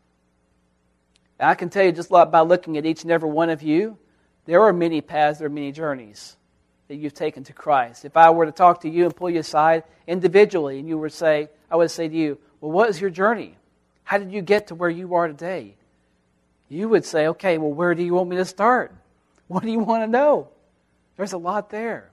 And 1.40 1.50
I 1.50 1.56
can 1.56 1.70
tell 1.70 1.84
you 1.84 1.92
just 1.92 2.10
by 2.10 2.42
looking 2.42 2.78
at 2.78 2.86
each 2.86 3.04
and 3.04 3.12
every 3.12 3.30
one 3.30 3.50
of 3.50 3.64
you, 3.64 3.98
there 4.46 4.62
are 4.64 4.74
many 4.74 5.02
paths, 5.02 5.40
there 5.40 5.48
are 5.48 5.52
many 5.52 5.72
journeys 5.72 6.36
that 6.90 6.96
you've 6.96 7.14
taken 7.14 7.44
to 7.46 7.54
Christ. 7.54 8.04
If 8.04 8.18
I 8.18 8.30
were 8.32 8.46
to 8.46 8.52
talk 8.52 8.82
to 8.82 8.90
you 8.90 9.06
and 9.06 9.16
pull 9.16 9.30
you 9.30 9.40
aside 9.40 9.84
individually, 10.08 10.80
and 10.80 10.88
you 10.88 10.98
were 10.98 11.10
say, 11.10 11.50
I 11.72 11.76
would 11.76 11.92
say 11.92 12.10
to 12.10 12.16
you, 12.16 12.38
Well, 12.60 12.72
what 12.72 12.90
is 12.90 13.00
your 13.00 13.12
journey? 13.12 13.56
How 14.04 14.18
did 14.18 14.32
you 14.32 14.42
get 14.42 14.68
to 14.68 14.76
where 14.76 14.90
you 14.90 15.14
are 15.14 15.28
today? 15.28 15.76
You 16.68 16.90
would 16.90 17.06
say, 17.06 17.28
Okay, 17.28 17.58
well, 17.58 17.72
where 17.72 17.96
do 17.96 18.04
you 18.04 18.16
want 18.16 18.30
me 18.30 18.38
to 18.38 18.46
start? 18.46 18.94
What 19.48 19.64
do 19.64 19.72
you 19.72 19.80
want 19.80 20.04
to 20.04 20.08
know? 20.08 20.50
There's 21.16 21.34
a 21.34 21.38
lot 21.38 21.70
there. 21.70 22.09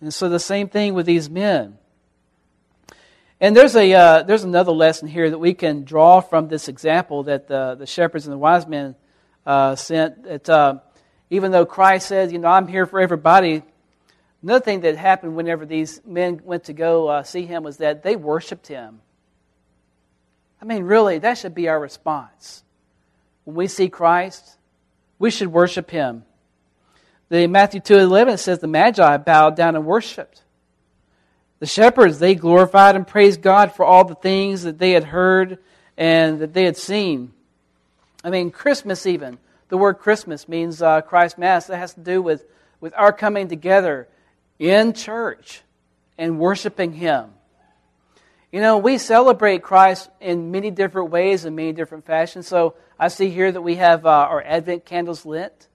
And 0.00 0.14
so 0.14 0.28
the 0.28 0.38
same 0.38 0.68
thing 0.68 0.94
with 0.94 1.06
these 1.06 1.28
men. 1.28 1.78
And 3.40 3.56
there's, 3.56 3.76
a, 3.76 3.92
uh, 3.92 4.22
there's 4.24 4.44
another 4.44 4.72
lesson 4.72 5.06
here 5.06 5.30
that 5.30 5.38
we 5.38 5.54
can 5.54 5.84
draw 5.84 6.20
from 6.20 6.48
this 6.48 6.68
example 6.68 7.24
that 7.24 7.46
the, 7.46 7.76
the 7.76 7.86
shepherds 7.86 8.26
and 8.26 8.32
the 8.32 8.38
wise 8.38 8.66
men 8.66 8.96
uh, 9.46 9.76
sent. 9.76 10.24
That, 10.24 10.48
uh, 10.48 10.78
even 11.30 11.52
though 11.52 11.66
Christ 11.66 12.08
says, 12.08 12.32
you 12.32 12.38
know, 12.38 12.48
I'm 12.48 12.66
here 12.66 12.86
for 12.86 13.00
everybody, 13.00 13.62
another 14.42 14.64
thing 14.64 14.80
that 14.80 14.96
happened 14.96 15.36
whenever 15.36 15.66
these 15.66 16.00
men 16.04 16.40
went 16.42 16.64
to 16.64 16.72
go 16.72 17.08
uh, 17.08 17.22
see 17.22 17.42
him 17.42 17.62
was 17.62 17.76
that 17.76 18.02
they 18.02 18.16
worshiped 18.16 18.66
him. 18.66 19.00
I 20.60 20.64
mean, 20.64 20.82
really, 20.84 21.18
that 21.18 21.38
should 21.38 21.54
be 21.54 21.68
our 21.68 21.78
response. 21.78 22.64
When 23.44 23.54
we 23.54 23.68
see 23.68 23.88
Christ, 23.88 24.58
we 25.18 25.30
should 25.30 25.48
worship 25.48 25.90
him. 25.90 26.24
The 27.28 27.46
Matthew 27.46 27.80
2.11 27.80 28.38
says 28.38 28.58
the 28.58 28.66
Magi 28.66 29.16
bowed 29.18 29.56
down 29.56 29.76
and 29.76 29.84
worshiped. 29.84 30.42
The 31.58 31.66
shepherds, 31.66 32.18
they 32.18 32.34
glorified 32.34 32.96
and 32.96 33.06
praised 33.06 33.42
God 33.42 33.74
for 33.74 33.84
all 33.84 34.04
the 34.04 34.14
things 34.14 34.62
that 34.62 34.78
they 34.78 34.92
had 34.92 35.04
heard 35.04 35.58
and 35.96 36.38
that 36.40 36.54
they 36.54 36.64
had 36.64 36.76
seen. 36.76 37.32
I 38.22 38.30
mean, 38.30 38.50
Christmas 38.50 39.06
even 39.06 39.38
the 39.68 39.76
word 39.76 39.94
Christmas 39.94 40.48
means 40.48 40.80
uh, 40.80 41.02
Christ 41.02 41.38
Mass. 41.38 41.66
That 41.66 41.76
has 41.76 41.94
to 41.94 42.00
do 42.00 42.22
with, 42.22 42.44
with 42.80 42.94
our 42.96 43.12
coming 43.12 43.48
together 43.48 44.08
in 44.58 44.92
church 44.92 45.62
and 46.16 46.38
worshiping 46.38 46.92
Him. 46.92 47.30
You 48.50 48.60
know, 48.60 48.78
we 48.78 48.96
celebrate 48.96 49.62
Christ 49.62 50.08
in 50.20 50.50
many 50.50 50.70
different 50.70 51.10
ways 51.10 51.44
and 51.44 51.54
many 51.54 51.72
different 51.72 52.06
fashions. 52.06 52.46
So 52.46 52.74
I 52.98 53.08
see 53.08 53.28
here 53.28 53.52
that 53.52 53.60
we 53.60 53.76
have 53.76 54.06
uh, 54.06 54.08
our 54.08 54.42
Advent 54.42 54.86
candles 54.86 55.26
lit. 55.26 55.67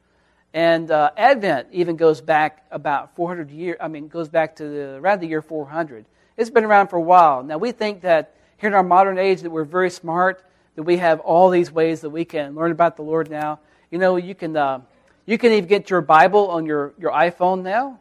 And 0.54 0.92
uh, 0.92 1.12
Advent 1.18 1.70
even 1.72 1.96
goes 1.96 2.22
back 2.22 2.66
about 2.70 3.16
400 3.16 3.50
years, 3.50 3.78
I 3.82 3.88
mean, 3.88 4.08
goes 4.08 4.30
back 4.30 4.56
to 4.58 4.68
the, 4.68 4.96
around 4.96 5.20
the 5.20 5.28
year 5.28 5.42
400. 5.42 6.06
It's 6.38 6.52
been 6.52 6.64
around 6.64 6.88
for 6.88 6.98
a 6.98 7.02
while. 7.02 7.44
Now, 7.44 7.58
we 7.58 7.72
think 7.72 8.02
that 8.02 8.36
here 8.58 8.68
in 8.68 8.74
our 8.76 8.84
modern 8.84 9.18
age 9.18 9.42
that 9.42 9.50
we're 9.50 9.64
very 9.64 9.90
smart, 9.90 10.46
that 10.76 10.84
we 10.84 10.98
have 10.98 11.20
all 11.22 11.50
these 11.50 11.72
ways 11.72 12.02
that 12.02 12.12
we 12.12 12.24
can 12.24 12.56
learn 12.56 12.72
about 12.72 12.96
the 12.96 13.02
Lord 13.02 13.30
now. 13.30 13.60
You 13.90 13.98
know, 13.98 14.16
you 14.16 14.36
can, 14.36 14.56
uh, 14.56 14.82
you 15.26 15.38
can 15.38 15.52
even 15.52 15.68
get 15.68 15.90
your 15.90 16.02
Bible 16.02 16.50
on 16.50 16.66
your, 16.66 16.94
your 17.00 17.12
iPhone 17.12 17.64
now. 17.64 18.00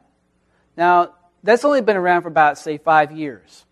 Now, 0.76 1.14
that's 1.42 1.64
only 1.64 1.80
been 1.80 1.96
around 1.96 2.22
for 2.22 2.28
about, 2.28 2.58
say, 2.58 2.78
five 2.78 3.12
years. 3.12 3.64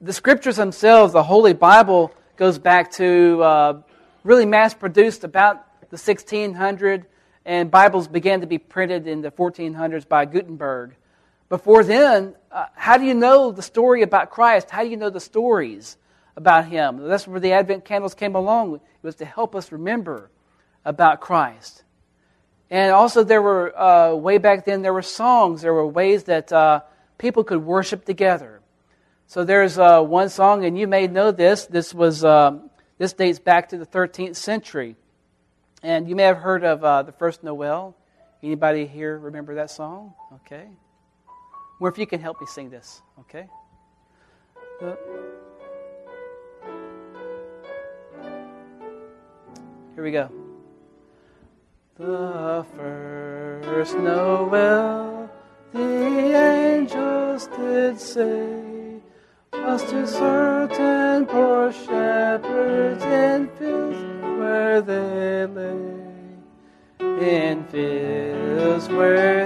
The 0.00 0.12
scriptures 0.12 0.56
themselves, 0.56 1.12
the 1.12 1.22
Holy 1.22 1.52
Bible, 1.52 2.12
goes 2.36 2.58
back 2.58 2.92
to 2.92 3.42
uh, 3.42 3.82
really 4.24 4.46
mass 4.46 4.74
produced 4.74 5.24
about 5.24 5.66
the 5.90 5.96
1600, 5.96 7.06
and 7.44 7.70
Bibles 7.70 8.08
began 8.08 8.40
to 8.40 8.46
be 8.46 8.58
printed 8.58 9.06
in 9.06 9.22
the 9.22 9.30
1400s 9.30 10.08
by 10.08 10.24
Gutenberg. 10.24 10.94
Before 11.48 11.82
then, 11.82 12.34
uh, 12.52 12.66
how 12.74 12.96
do 12.96 13.04
you 13.04 13.14
know 13.14 13.50
the 13.50 13.62
story 13.62 14.02
about 14.02 14.30
Christ? 14.30 14.70
How 14.70 14.84
do 14.84 14.88
you 14.88 14.96
know 14.96 15.10
the 15.10 15.20
stories 15.20 15.96
about 16.36 16.66
Him? 16.66 16.98
That's 17.08 17.26
where 17.26 17.40
the 17.40 17.52
Advent 17.52 17.84
candles 17.84 18.14
came 18.14 18.34
along. 18.34 18.74
It 18.76 18.80
was 19.02 19.16
to 19.16 19.24
help 19.24 19.56
us 19.56 19.72
remember 19.72 20.30
about 20.84 21.20
Christ. 21.20 21.82
And 22.70 22.92
also, 22.92 23.24
there 23.24 23.42
were, 23.42 23.76
uh, 23.76 24.14
way 24.14 24.38
back 24.38 24.64
then, 24.64 24.82
there 24.82 24.94
were 24.94 25.02
songs. 25.02 25.62
There 25.62 25.74
were 25.74 25.86
ways 25.86 26.24
that 26.24 26.52
uh, 26.52 26.82
people 27.18 27.42
could 27.42 27.64
worship 27.64 28.04
together. 28.04 28.60
So 29.26 29.44
there's 29.44 29.78
uh, 29.78 30.02
one 30.02 30.28
song, 30.28 30.64
and 30.64 30.78
you 30.78 30.86
may 30.86 31.06
know 31.08 31.32
this. 31.32 31.66
This 31.66 31.92
was 31.92 32.24
um, 32.24 32.70
this 32.98 33.12
dates 33.12 33.38
back 33.38 33.70
to 33.70 33.78
the 33.78 33.86
13th 33.86 34.36
century, 34.36 34.96
and 35.82 36.08
you 36.08 36.16
may 36.16 36.24
have 36.24 36.38
heard 36.38 36.64
of 36.64 36.84
uh, 36.84 37.02
the 37.02 37.12
first 37.12 37.42
Noel. 37.42 37.96
Anybody 38.42 38.86
here 38.86 39.18
remember 39.18 39.54
that 39.56 39.70
song? 39.70 40.14
Okay. 40.34 40.68
Or 41.80 41.88
if 41.88 41.98
you 41.98 42.06
can 42.06 42.20
help 42.20 42.40
me 42.40 42.46
sing 42.46 42.70
this, 42.70 43.02
okay? 43.20 43.48
The, 44.80 44.98
here 49.94 50.04
we 50.04 50.10
go. 50.10 50.30
The 51.96 52.64
first 52.76 53.96
Noel, 53.96 55.30
the 55.72 56.34
angels 56.34 57.46
did 57.48 57.98
say, 57.98 59.00
was 59.52 59.82
to 59.84 60.06
certain 60.06 61.26
poor 61.26 61.72
shepherds 61.72 63.04
in 63.04 63.48
fields 63.58 64.09
where 64.50 64.82
they 64.82 65.46
lay, 65.46 65.78
in 67.24 67.64
fields 67.70 68.88
where 68.88 69.39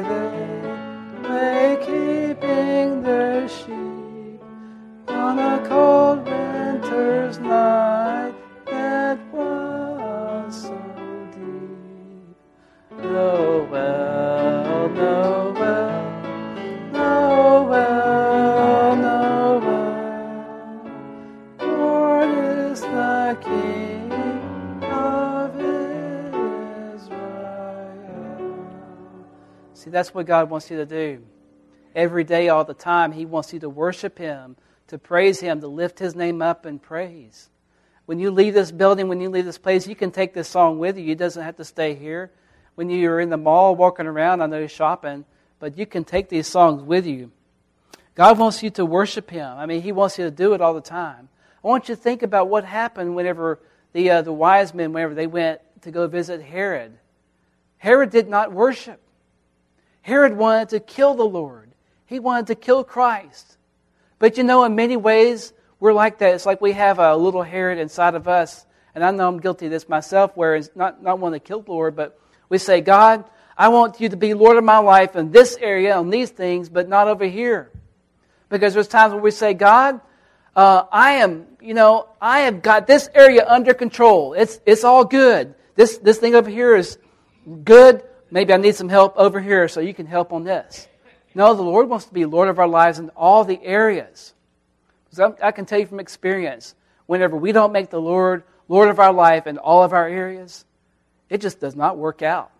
that's 29.94 30.12
what 30.12 30.26
God 30.26 30.50
wants 30.50 30.70
you 30.70 30.76
to 30.78 30.86
do. 30.86 31.22
Every 31.94 32.24
day, 32.24 32.48
all 32.48 32.64
the 32.64 32.74
time, 32.74 33.12
He 33.12 33.24
wants 33.24 33.52
you 33.52 33.60
to 33.60 33.68
worship 33.68 34.18
Him, 34.18 34.56
to 34.88 34.98
praise 34.98 35.40
Him, 35.40 35.60
to 35.60 35.68
lift 35.68 35.98
His 35.98 36.14
name 36.14 36.42
up 36.42 36.66
in 36.66 36.78
praise. 36.78 37.48
When 38.06 38.18
you 38.18 38.30
leave 38.30 38.54
this 38.54 38.72
building, 38.72 39.08
when 39.08 39.20
you 39.20 39.30
leave 39.30 39.44
this 39.44 39.58
place, 39.58 39.86
you 39.86 39.96
can 39.96 40.10
take 40.10 40.34
this 40.34 40.48
song 40.48 40.78
with 40.78 40.98
you. 40.98 41.12
It 41.12 41.18
doesn't 41.18 41.42
have 41.42 41.56
to 41.56 41.64
stay 41.64 41.94
here 41.94 42.30
when 42.74 42.90
you're 42.90 43.20
in 43.20 43.30
the 43.30 43.36
mall 43.36 43.76
walking 43.76 44.06
around, 44.06 44.40
I 44.40 44.46
know 44.46 44.58
you're 44.58 44.68
shopping, 44.68 45.24
but 45.58 45.78
you 45.78 45.86
can 45.86 46.04
take 46.04 46.28
these 46.28 46.46
songs 46.46 46.82
with 46.82 47.06
you. 47.06 47.30
God 48.14 48.38
wants 48.38 48.62
you 48.62 48.70
to 48.70 48.84
worship 48.84 49.30
Him. 49.30 49.56
I 49.56 49.66
mean, 49.66 49.82
He 49.82 49.92
wants 49.92 50.18
you 50.18 50.24
to 50.24 50.30
do 50.30 50.54
it 50.54 50.60
all 50.60 50.74
the 50.74 50.80
time. 50.80 51.28
I 51.62 51.68
want 51.68 51.88
you 51.88 51.96
to 51.96 52.00
think 52.00 52.22
about 52.22 52.48
what 52.48 52.64
happened 52.64 53.14
whenever 53.14 53.60
the, 53.92 54.10
uh, 54.10 54.22
the 54.22 54.32
wise 54.32 54.74
men, 54.74 54.92
whenever 54.92 55.14
they 55.14 55.26
went 55.26 55.60
to 55.82 55.90
go 55.90 56.06
visit 56.06 56.42
Herod. 56.42 56.92
Herod 57.78 58.10
did 58.10 58.28
not 58.28 58.52
worship. 58.52 59.00
Herod 60.04 60.36
wanted 60.36 60.68
to 60.68 60.80
kill 60.80 61.14
the 61.14 61.24
Lord. 61.24 61.70
He 62.04 62.18
wanted 62.18 62.48
to 62.48 62.54
kill 62.54 62.84
Christ. 62.84 63.56
But 64.18 64.36
you 64.36 64.44
know, 64.44 64.64
in 64.64 64.74
many 64.74 64.98
ways, 64.98 65.54
we're 65.80 65.94
like 65.94 66.18
that. 66.18 66.34
It's 66.34 66.44
like 66.44 66.60
we 66.60 66.72
have 66.72 66.98
a 66.98 67.16
little 67.16 67.42
Herod 67.42 67.78
inside 67.78 68.14
of 68.14 68.28
us. 68.28 68.66
And 68.94 69.02
I 69.02 69.10
know 69.12 69.26
I'm 69.26 69.40
guilty 69.40 69.64
of 69.64 69.72
this 69.72 69.88
myself, 69.88 70.36
where 70.36 70.56
it's 70.56 70.68
not, 70.74 71.02
not 71.02 71.20
wanting 71.20 71.40
to 71.40 71.46
kill 71.46 71.62
the 71.62 71.70
Lord, 71.70 71.96
but 71.96 72.20
we 72.50 72.58
say, 72.58 72.82
God, 72.82 73.24
I 73.56 73.68
want 73.68 73.98
you 73.98 74.10
to 74.10 74.16
be 74.18 74.34
Lord 74.34 74.58
of 74.58 74.64
my 74.64 74.76
life 74.76 75.16
in 75.16 75.32
this 75.32 75.56
area, 75.58 75.96
on 75.96 76.10
these 76.10 76.28
things, 76.28 76.68
but 76.68 76.86
not 76.86 77.08
over 77.08 77.24
here. 77.24 77.70
Because 78.50 78.74
there's 78.74 78.88
times 78.88 79.14
when 79.14 79.22
we 79.22 79.30
say, 79.30 79.54
God, 79.54 80.02
uh, 80.54 80.84
I 80.92 81.12
am, 81.12 81.46
you 81.62 81.72
know, 81.72 82.08
I 82.20 82.40
have 82.40 82.60
got 82.60 82.86
this 82.86 83.08
area 83.14 83.48
under 83.48 83.72
control. 83.72 84.34
It's, 84.34 84.60
it's 84.66 84.84
all 84.84 85.06
good. 85.06 85.54
This, 85.76 85.96
this 85.96 86.18
thing 86.18 86.34
over 86.34 86.50
here 86.50 86.76
is 86.76 86.98
good. 87.64 88.02
Maybe 88.34 88.52
I 88.52 88.56
need 88.56 88.74
some 88.74 88.88
help 88.88 89.16
over 89.16 89.40
here, 89.40 89.68
so 89.68 89.78
you 89.78 89.94
can 89.94 90.06
help 90.06 90.32
on 90.32 90.42
this. 90.42 90.88
No, 91.36 91.54
the 91.54 91.62
Lord 91.62 91.88
wants 91.88 92.06
to 92.06 92.12
be 92.12 92.24
Lord 92.24 92.48
of 92.48 92.58
our 92.58 92.66
lives 92.66 92.98
in 92.98 93.10
all 93.10 93.44
the 93.44 93.62
areas. 93.62 94.34
I 95.40 95.52
can 95.52 95.66
tell 95.66 95.78
you 95.78 95.86
from 95.86 96.00
experience, 96.00 96.74
whenever 97.06 97.36
we 97.36 97.52
don't 97.52 97.70
make 97.70 97.90
the 97.90 98.00
Lord 98.00 98.42
Lord 98.66 98.88
of 98.88 98.98
our 98.98 99.12
life 99.12 99.46
in 99.46 99.56
all 99.58 99.84
of 99.84 99.92
our 99.92 100.08
areas, 100.08 100.64
it 101.30 101.42
just 101.42 101.60
does 101.60 101.76
not 101.76 101.96
work 101.96 102.22
out. 102.22 102.50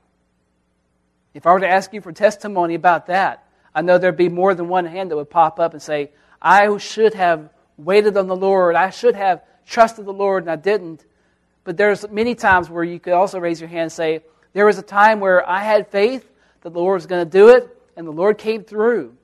If 1.35 1.45
I 1.45 1.53
were 1.53 1.59
to 1.59 1.69
ask 1.69 1.93
you 1.93 2.01
for 2.01 2.13
testimony 2.13 2.77
about 2.77 3.07
that, 3.07 3.45
I 3.75 3.83
know 3.83 3.99
there'd 3.99 4.17
be 4.17 4.29
more 4.29 4.55
than 4.55 4.69
one 4.69 4.87
hand 4.87 5.11
that 5.11 5.17
would 5.17 5.29
pop 5.29 5.59
up 5.59 5.73
and 5.73 5.83
say, 5.83 6.13
I 6.41 6.77
should 6.79 7.15
have 7.15 7.51
waited 7.79 8.17
on 8.17 8.29
the 8.29 8.37
Lord. 8.37 8.77
I 8.77 8.91
should 8.91 9.17
have 9.17 9.43
trusted 9.67 10.05
the 10.05 10.13
Lord, 10.13 10.45
and 10.45 10.53
I 10.53 10.57
didn't. 10.57 11.05
But 11.65 11.77
there's 11.77 12.09
many 12.09 12.37
times 12.37 12.71
where 12.71 12.85
you 12.85 13.01
could 13.01 13.15
also 13.15 13.41
raise 13.41 13.61
your 13.61 13.69
hand 13.69 13.83
and 13.83 13.93
say, 13.93 14.23
There 14.55 14.65
was 14.65 14.79
a 14.79 14.83
time 14.83 15.21
where 15.21 15.49
I 15.49 15.63
had 15.63 15.89
faith 15.89 16.29
that 16.63 16.73
the 16.73 16.79
Lord 16.79 16.95
was 16.95 17.07
going 17.07 17.25
to 17.25 17.31
do 17.31 17.49
it, 17.49 17.69
and 17.97 18.07
the 18.07 18.13
Lord 18.13 18.39
came 18.39 18.65
through. 18.65 19.15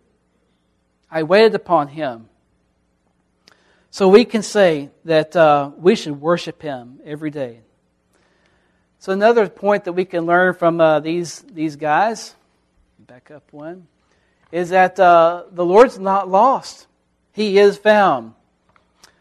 I 1.11 1.23
waited 1.23 1.55
upon 1.55 1.89
Him. 1.89 2.29
So 3.93 4.09
we 4.09 4.25
can 4.25 4.43
say 4.43 4.91
that 5.05 5.35
uh, 5.35 5.71
we 5.79 5.95
should 5.95 6.21
worship 6.21 6.61
Him 6.61 6.99
every 7.05 7.31
day. 7.31 7.61
So 8.99 9.13
another 9.13 9.49
point 9.49 9.85
that 9.85 9.93
we 9.93 10.05
can 10.05 10.27
learn 10.27 10.53
from 10.55 10.81
uh, 10.81 11.01
these 11.01 11.41
these 11.51 11.77
guys, 11.77 12.35
back 12.99 13.31
up 13.31 13.45
one, 13.51 13.87
is 14.53 14.71
that 14.71 15.01
uh, 15.01 15.45
the 15.51 15.65
Lord's 15.65 15.99
not 15.99 16.29
lost; 16.29 16.87
He 17.33 17.59
is 17.59 17.79
found. 17.79 18.35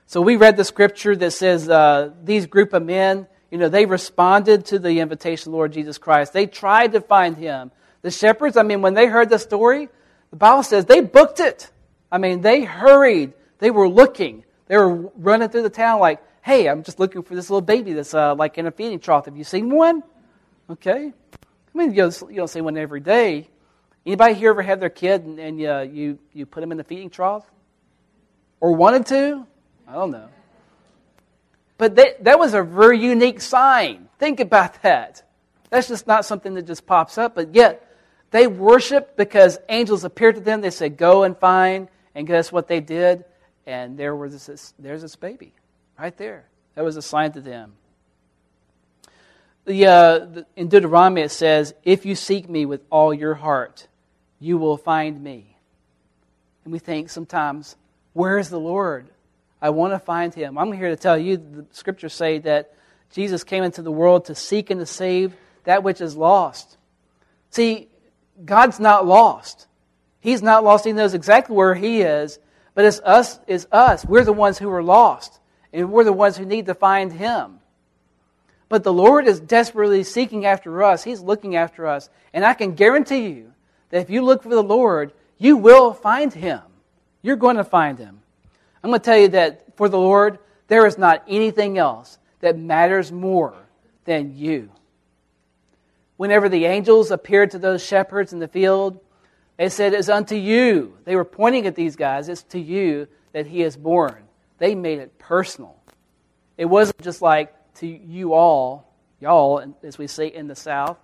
So 0.06 0.22
we 0.22 0.36
read 0.38 0.58
the 0.58 0.65
scripture 0.65 1.15
that 1.15 1.32
says 1.32 1.69
uh, 1.69 2.12
these 2.24 2.48
group 2.48 2.74
of 2.74 2.84
men, 2.84 3.28
you 3.52 3.58
know, 3.58 3.70
they 3.70 3.86
responded 3.86 4.66
to 4.68 4.80
the 4.80 5.00
invitation 5.00 5.50
of 5.50 5.52
the 5.52 5.58
Lord 5.58 5.74
Jesus 5.74 5.98
Christ. 5.98 6.34
They 6.34 6.46
tried 6.46 6.94
to 6.94 7.02
find 7.02 7.36
Him. 7.36 7.72
The 8.02 8.12
shepherds, 8.12 8.58
I 8.58 8.64
mean, 8.64 8.82
when 8.82 8.94
they 8.94 9.08
heard 9.08 9.30
the 9.30 9.40
story, 9.40 9.90
the 10.30 10.36
Bible 10.36 10.64
says 10.64 10.86
they 10.86 11.02
booked 11.02 11.40
it. 11.40 11.70
I 12.12 12.18
mean, 12.18 12.42
they 12.42 12.64
hurried. 12.64 13.34
They 13.60 13.72
were 13.72 13.90
looking. 13.90 14.46
They 14.68 14.78
were 14.78 15.12
running 15.16 15.50
through 15.50 15.64
the 15.64 15.70
town 15.70 16.00
like, 16.00 16.22
hey, 16.42 16.68
I'm 16.70 16.84
just 16.84 17.00
looking 17.00 17.24
for 17.24 17.36
this 17.36 17.50
little 17.50 17.62
baby 17.62 17.94
that's 17.94 18.14
uh, 18.14 18.36
like 18.36 18.58
in 18.58 18.68
a 18.68 18.72
feeding 18.72 19.00
trough. 19.00 19.26
Have 19.26 19.36
you 19.36 19.44
seen 19.44 19.70
one? 19.70 20.04
Okay. 20.70 21.12
I 21.12 21.78
mean, 21.78 21.92
you 21.92 22.04
don't, 22.04 22.22
you 22.30 22.36
don't 22.38 22.48
see 22.48 22.62
one 22.62 22.78
every 22.78 23.00
day. 23.00 23.50
Anybody 24.06 24.36
here 24.36 24.52
ever 24.52 24.62
had 24.62 24.80
their 24.80 24.90
kid 24.90 25.24
and, 25.24 25.40
and 25.40 25.66
uh, 25.66 25.80
you, 25.82 26.20
you 26.34 26.46
put 26.46 26.62
them 26.62 26.72
in 26.72 26.78
the 26.78 26.84
feeding 26.84 27.10
trough? 27.10 27.46
Or 28.60 28.74
wanted 28.74 29.06
to? 29.08 29.46
I 29.88 29.94
don't 29.94 30.12
know. 30.12 30.30
But 31.80 31.96
they, 31.96 32.15
that 32.22 32.38
was 32.38 32.54
a 32.54 32.62
very 32.62 33.00
unique 33.00 33.39
sign. 33.39 34.10
Think 34.20 34.42
about 34.42 34.84
that. 34.84 35.24
That's 35.70 35.88
just 35.88 36.06
not 36.06 36.26
something 36.26 36.54
that 36.56 36.68
just 36.68 36.86
pops 36.86 37.18
up, 37.18 37.36
but 37.36 37.56
yet 37.56 37.89
they 38.32 38.48
worshiped 38.48 39.15
because 39.15 39.58
angels 39.70 40.04
appeared 40.04 40.36
to 40.36 40.42
them. 40.42 40.60
They 40.60 40.72
said, 40.72 40.98
Go 40.98 41.24
and 41.24 41.38
find. 41.38 41.88
And 42.13 42.28
guess 42.28 42.52
what 42.52 42.68
they 42.68 42.82
did? 42.82 43.24
And 43.65 43.98
there 43.98 44.13
was 44.13 44.46
this, 44.46 44.74
there's 44.78 45.02
this 45.02 45.15
baby. 45.15 45.54
Right 45.98 46.15
there. 46.18 46.50
That 46.76 46.84
was 46.84 46.98
a 46.98 47.02
sign 47.02 47.32
to 47.32 47.42
them. 47.42 47.74
The, 49.63 49.86
uh, 49.86 50.20
the, 50.20 50.46
in 50.58 50.68
Deuteronomy 50.68 51.22
it 51.22 51.32
says, 51.32 51.74
If 51.84 52.06
you 52.06 52.15
seek 52.15 52.50
me 52.50 52.65
with 52.65 52.82
all 52.89 53.13
your 53.13 53.36
heart, 53.36 53.88
you 54.38 54.58
will 54.58 54.78
find 54.78 55.24
me. 55.24 55.56
And 56.65 56.74
we 56.74 56.80
think 56.80 57.10
sometimes, 57.10 57.78
Where 58.12 58.38
is 58.38 58.50
the 58.50 58.60
Lord? 58.60 59.10
I 59.62 59.72
want 59.72 59.93
to 59.93 60.00
find 60.00 60.34
him. 60.34 60.58
I'm 60.58 60.72
here 60.72 60.89
to 60.89 60.95
tell 60.95 61.17
you 61.17 61.38
the 61.38 61.65
scriptures 61.72 62.13
say 62.13 62.39
that 62.39 62.74
Jesus 63.12 63.43
came 63.43 63.63
into 63.63 63.82
the 63.82 63.91
world 63.91 64.26
to 64.26 64.36
seek 64.36 64.69
and 64.69 64.80
to 64.80 64.86
save 64.86 65.36
that 65.63 65.84
which 65.84 66.02
is 66.02 66.15
lost. 66.15 66.78
See, 67.50 67.89
God's 68.43 68.80
not 68.80 69.06
lost. 69.06 69.67
He's 70.22 70.41
not 70.41 70.63
lost. 70.63 70.86
He 70.86 70.93
knows 70.93 71.13
exactly 71.13 71.56
where 71.56 71.76
he 71.76 72.02
is, 72.02 72.39
but 72.74 72.86
it's 72.86 73.00
us, 73.02 73.39
it's 73.48 73.67
us. 73.72 74.06
We're 74.06 74.24
the 74.24 74.34
ones 74.34 74.58
who 74.58 74.69
are 74.72 74.84
lost 74.84 75.39
and 75.74 75.91
we're 75.91 76.04
the 76.04 76.13
ones 76.13 76.38
who 76.38 76.45
need 76.45 76.67
to 76.67 76.74
find 76.74 77.12
him. 77.12 77.60
But 78.69 78.84
the 78.84 78.93
Lord 78.93 79.28
is 79.28 79.39
desperately 79.39 80.04
seeking 80.04 80.45
after 80.45 80.84
us. 80.84 81.04
He's 81.04 81.22
looking 81.22 81.56
after 81.56 81.88
us. 81.88 82.10
And 82.34 82.45
I 82.45 82.54
can 82.54 82.76
guarantee 82.76 83.30
you 83.30 83.54
that 83.89 84.02
if 84.02 84.10
you 84.10 84.22
look 84.24 84.43
for 84.43 84.50
the 84.50 84.62
Lord, 84.62 85.12
you 85.38 85.58
will 85.58 85.93
find 85.93 86.32
him. 86.32 86.62
You're 87.22 87.36
going 87.36 87.58
to 87.58 87.63
find 87.63 87.98
him. 87.98 88.19
I'm 88.84 88.89
going 88.89 89.00
to 89.00 89.06
tell 89.06 89.18
you 89.18 89.28
that 89.30 89.76
for 89.78 89.89
the 89.89 90.00
Lord, 90.00 90.39
there 90.68 90.86
is 90.86 90.98
not 90.98 91.24
anything 91.28 91.78
else 91.78 92.18
that 92.39 92.58
matters 92.58 93.12
more 93.12 93.56
than 94.06 94.38
you. 94.38 94.70
Whenever 96.18 96.50
the 96.50 96.65
angels 96.65 97.12
appeared 97.12 97.52
to 97.52 97.60
those 97.60 97.86
shepherds 97.86 98.34
in 98.34 98.39
the 98.39 98.48
field, 98.48 99.00
they 99.58 99.70
said, 99.70 99.94
It's 99.94 100.10
unto 100.10 100.36
you. 100.36 100.98
They 101.06 101.15
were 101.15 101.26
pointing 101.26 101.65
at 101.68 101.76
these 101.76 101.96
guys. 101.96 102.30
It's 102.30 102.44
to 102.44 102.60
you 102.60 103.08
that 103.34 103.48
he 103.48 103.62
is 103.62 103.76
born. 103.76 104.24
They 104.58 104.76
made 104.76 105.00
it 105.00 105.18
personal. 105.20 105.76
It 106.58 106.65
wasn't 106.65 107.02
just 107.02 107.22
like 107.22 107.54
to 107.76 107.88
you 107.88 108.34
all, 108.34 108.94
y'all, 109.20 109.63
as 109.84 109.98
we 109.98 110.08
say 110.08 110.28
in 110.28 110.48
the 110.48 110.56
South. 110.56 110.98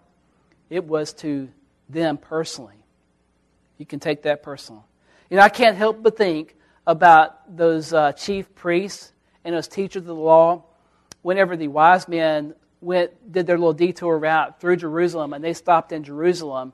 It 0.70 0.84
was 0.84 1.14
to 1.14 1.50
them 1.90 2.18
personally. 2.18 2.76
You 3.78 3.86
can 3.86 4.00
take 4.00 4.24
that 4.24 4.44
personal. 4.44 4.86
You 5.30 5.38
know, 5.38 5.44
I 5.44 5.50
can't 5.50 5.78
help 5.78 6.02
but 6.02 6.18
think 6.18 6.55
about 6.88 7.58
those 7.58 7.94
uh, 7.94 8.12
chief 8.12 8.54
priests 8.56 9.12
and 9.44 9.56
those 9.56 9.68
teachers 9.68 10.02
of 10.02 10.06
the 10.06 10.16
law 10.16 10.64
whenever 11.22 11.58
the 11.58 11.68
wise 11.68 12.08
men 12.08 12.54
went 12.82 13.32
did 13.32 13.48
their 13.48 13.58
little 13.58 13.74
detour 13.74 14.18
route 14.18 14.60
through 14.60 14.76
Jerusalem 14.76 15.34
and 15.34 15.44
they 15.44 15.54
stopped 15.54 15.92
in 15.92 16.04
Jerusalem 16.04 16.74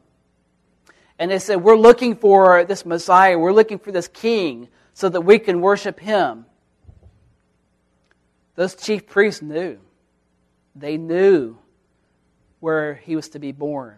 and 1.22 1.30
they 1.30 1.40
said 1.40 1.58
we're 1.58 1.78
looking 1.78 2.16
for 2.16 2.64
this 2.64 2.84
Messiah. 2.86 3.38
We're 3.38 3.54
looking 3.54 3.78
for 3.78 3.92
this 3.92 4.08
king 4.08 4.68
so 4.94 5.08
that 5.08 5.22
we 5.22 5.38
can 5.38 5.62
worship 5.62 6.00
him. 6.00 6.46
Those 8.56 8.76
chief 8.76 9.08
priests 9.08 9.42
knew. 9.42 9.78
They 10.76 10.98
knew 10.98 11.58
where 12.60 12.96
he 12.96 13.16
was 13.16 13.30
to 13.30 13.40
be 13.40 13.52
born. 13.52 13.98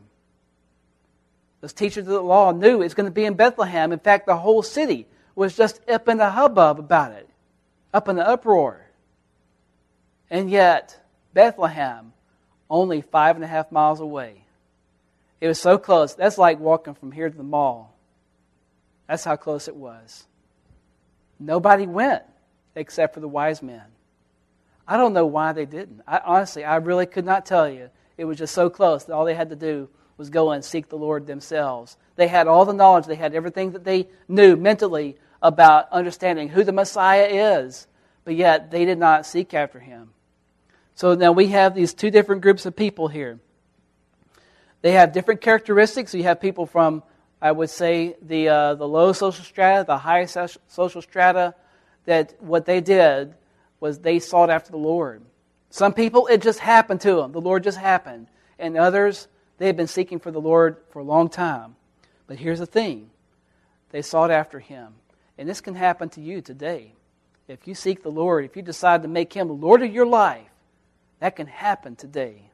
Those 1.62 1.74
teachers 1.74 2.08
of 2.08 2.14
the 2.14 2.22
law 2.22 2.52
knew 2.52 2.76
it 2.76 2.84
was 2.84 2.94
going 2.94 3.06
to 3.06 3.12
be 3.12 3.26
in 3.26 3.36
Bethlehem. 3.36 3.94
In 3.94 4.00
fact, 4.00 4.26
the 4.26 4.36
whole 4.36 4.62
city 4.62 5.08
was 5.36 5.56
just 5.56 5.88
up 5.90 6.08
in 6.08 6.18
the 6.18 6.30
hubbub 6.30 6.80
about 6.80 7.12
it, 7.12 7.30
up 7.94 8.08
in 8.08 8.16
the 8.16 8.28
uproar. 8.28 8.86
And 10.30 10.50
yet, 10.50 11.00
Bethlehem, 11.34 12.14
only 12.70 13.02
five 13.02 13.36
and 13.36 13.44
a 13.44 13.48
half 13.48 13.72
miles 13.72 14.00
away. 14.00 14.46
It 15.42 15.48
was 15.48 15.60
so 15.60 15.78
close. 15.78 16.16
That's 16.16 16.38
like 16.38 16.60
walking 16.60 16.94
from 16.94 17.12
here 17.12 17.30
to 17.30 17.38
the 17.38 17.44
mall. 17.44 17.96
That's 19.08 19.24
how 19.24 19.36
close 19.36 19.68
it 19.68 19.76
was. 19.76 20.26
Nobody 21.40 21.86
went 21.86 22.24
except 22.76 23.14
for 23.14 23.20
the 23.20 23.28
wise 23.28 23.62
men. 23.62 23.84
I 24.88 24.98
don't 24.98 25.14
know 25.14 25.26
why 25.26 25.54
they 25.54 25.66
didn't. 25.66 26.02
I, 26.08 26.20
honestly, 26.24 26.64
I 26.64 26.78
really 26.78 27.06
could 27.06 27.26
not 27.26 27.46
tell 27.46 27.70
you. 27.70 27.90
It 28.18 28.26
was 28.26 28.38
just 28.38 28.54
so 28.54 28.70
close 28.70 29.06
that 29.06 29.14
all 29.14 29.26
they 29.26 29.34
had 29.34 29.50
to 29.50 29.56
do 29.56 29.90
was 30.18 30.30
go 30.30 30.52
and 30.52 30.64
seek 30.64 30.90
the 30.90 30.98
Lord 30.98 31.28
themselves. 31.28 31.98
They 32.16 32.28
had 32.28 32.48
all 32.48 32.66
the 32.66 32.74
knowledge, 32.74 33.06
they 33.06 33.16
had 33.16 33.34
everything 33.34 33.72
that 33.72 33.84
they 33.84 34.08
knew 34.28 34.56
mentally 34.56 35.18
about 35.42 35.92
understanding 35.92 36.50
who 36.50 36.64
the 36.64 36.72
Messiah 36.72 37.28
is, 37.28 37.88
but 38.24 38.36
yet 38.36 38.72
they 38.72 38.86
did 38.86 38.98
not 38.98 39.26
seek 39.26 39.54
after 39.54 39.80
him. 39.80 40.12
So 40.96 41.16
now 41.16 41.32
we 41.32 41.48
have 41.48 41.74
these 41.74 41.94
two 41.94 42.12
different 42.12 42.42
groups 42.42 42.66
of 42.66 42.76
people 42.76 43.08
here. 43.08 43.40
They 44.82 44.92
have 44.92 45.14
different 45.14 45.42
characteristics. 45.42 46.14
You 46.14 46.24
have 46.24 46.40
people 46.40 46.66
from, 46.66 47.04
I 47.42 47.52
would 47.52 47.70
say, 47.70 48.16
the, 48.22 48.50
uh, 48.50 48.76
the 48.76 48.88
low 48.88 49.14
social 49.14 49.44
strata, 49.44 49.86
the 49.86 49.98
high 49.98 50.26
social 50.26 51.02
strata, 51.02 51.56
that 52.06 52.36
what 52.42 52.66
they 52.66 52.82
did 52.82 53.34
was 53.80 54.00
they 54.00 54.20
sought 54.20 54.50
after 54.50 54.72
the 54.72 54.78
Lord. 54.78 55.24
Some 55.70 55.94
people, 55.94 56.28
it 56.28 56.42
just 56.42 56.60
happened 56.60 57.02
to 57.02 57.16
them. 57.16 57.32
The 57.32 57.42
Lord 57.42 57.64
just 57.64 57.78
happened. 57.78 58.28
And 58.60 58.78
others, 58.78 59.28
they 59.58 59.68
had 59.68 59.78
been 59.78 59.88
seeking 59.88 60.20
for 60.20 60.32
the 60.32 60.42
Lord 60.42 60.78
for 60.92 61.00
a 61.00 61.04
long 61.04 61.30
time. 61.30 61.76
But 62.28 62.38
here's 62.38 62.60
the 62.60 62.66
thing 62.66 63.10
they 63.92 64.02
sought 64.02 64.32
after 64.32 64.60
Him. 64.60 64.94
And 65.38 65.48
this 65.48 65.62
can 65.62 65.76
happen 65.76 66.10
to 66.10 66.22
you 66.22 66.42
today. 66.42 66.94
If 67.48 67.68
you 67.68 67.76
seek 67.76 68.04
the 68.04 68.10
Lord, 68.10 68.46
if 68.46 68.56
you 68.56 68.62
decide 68.62 69.02
to 69.04 69.08
make 69.08 69.34
Him 69.34 69.62
Lord 69.62 69.84
of 69.84 69.94
your 69.94 70.06
life, 70.06 70.48
that 71.20 71.36
can 71.36 71.48
happen 71.48 71.96
today. 71.96 72.50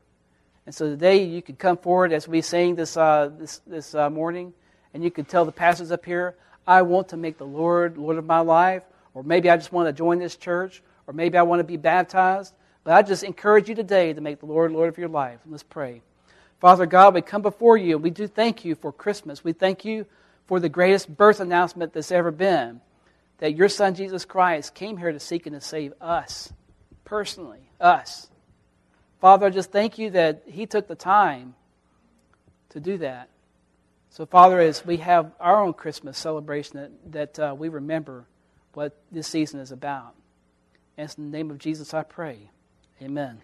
And 0.65 0.75
so 0.75 0.87
today 0.87 1.23
you 1.23 1.41
could 1.41 1.57
come 1.57 1.77
forward 1.77 2.13
as 2.13 2.27
we 2.27 2.41
sing 2.41 2.75
this, 2.75 2.95
uh, 2.95 3.31
this, 3.37 3.61
this 3.65 3.95
uh, 3.95 4.09
morning, 4.09 4.53
and 4.93 5.03
you 5.03 5.11
could 5.11 5.27
tell 5.27 5.45
the 5.45 5.51
pastors 5.51 5.91
up 5.91 6.05
here, 6.05 6.35
I 6.67 6.83
want 6.83 7.09
to 7.09 7.17
make 7.17 7.37
the 7.37 7.45
Lord 7.45 7.97
Lord 7.97 8.17
of 8.17 8.25
my 8.25 8.41
life, 8.41 8.83
or 9.13 9.23
maybe 9.23 9.49
I 9.49 9.57
just 9.57 9.71
want 9.71 9.87
to 9.87 9.93
join 9.93 10.19
this 10.19 10.35
church, 10.35 10.83
or 11.07 11.13
maybe 11.13 11.37
I 11.37 11.41
want 11.41 11.59
to 11.59 11.63
be 11.63 11.77
baptized. 11.77 12.53
But 12.83 12.93
I 12.93 13.01
just 13.01 13.23
encourage 13.23 13.69
you 13.69 13.75
today 13.75 14.13
to 14.13 14.21
make 14.21 14.39
the 14.39 14.45
Lord 14.45 14.71
Lord 14.71 14.89
of 14.89 14.97
your 14.97 15.09
life. 15.09 15.39
Let's 15.47 15.63
pray. 15.63 16.01
Father 16.59 16.85
God, 16.85 17.13
we 17.13 17.21
come 17.21 17.41
before 17.41 17.77
you. 17.77 17.97
We 17.97 18.09
do 18.09 18.27
thank 18.27 18.65
you 18.65 18.75
for 18.75 18.91
Christmas. 18.91 19.43
We 19.43 19.53
thank 19.53 19.85
you 19.85 20.05
for 20.47 20.59
the 20.59 20.69
greatest 20.69 21.15
birth 21.15 21.39
announcement 21.39 21.93
that's 21.93 22.11
ever 22.11 22.31
been 22.31 22.81
that 23.37 23.55
your 23.55 23.69
Son, 23.69 23.95
Jesus 23.95 24.25
Christ, 24.25 24.75
came 24.75 24.97
here 24.97 25.11
to 25.11 25.19
seek 25.19 25.45
and 25.45 25.55
to 25.55 25.61
save 25.61 25.93
us, 26.01 26.51
personally, 27.05 27.71
us. 27.79 28.27
Father, 29.21 29.47
I 29.47 29.49
just 29.49 29.71
thank 29.71 29.97
you 29.97 30.11
that 30.11 30.43
He 30.45 30.65
took 30.65 30.87
the 30.87 30.95
time 30.95 31.55
to 32.69 32.79
do 32.79 32.97
that. 32.97 33.29
So, 34.09 34.25
Father, 34.25 34.59
as 34.59 34.85
we 34.85 34.97
have 34.97 35.31
our 35.39 35.63
own 35.63 35.73
Christmas 35.73 36.17
celebration, 36.17 36.77
that, 36.79 37.37
that 37.37 37.39
uh, 37.39 37.55
we 37.57 37.69
remember 37.69 38.25
what 38.73 38.97
this 39.11 39.27
season 39.27 39.59
is 39.59 39.71
about. 39.71 40.15
And 40.97 41.13
in 41.17 41.31
the 41.31 41.37
name 41.37 41.51
of 41.51 41.59
Jesus, 41.59 41.93
I 41.93 42.03
pray. 42.03 42.49
Amen. 43.01 43.41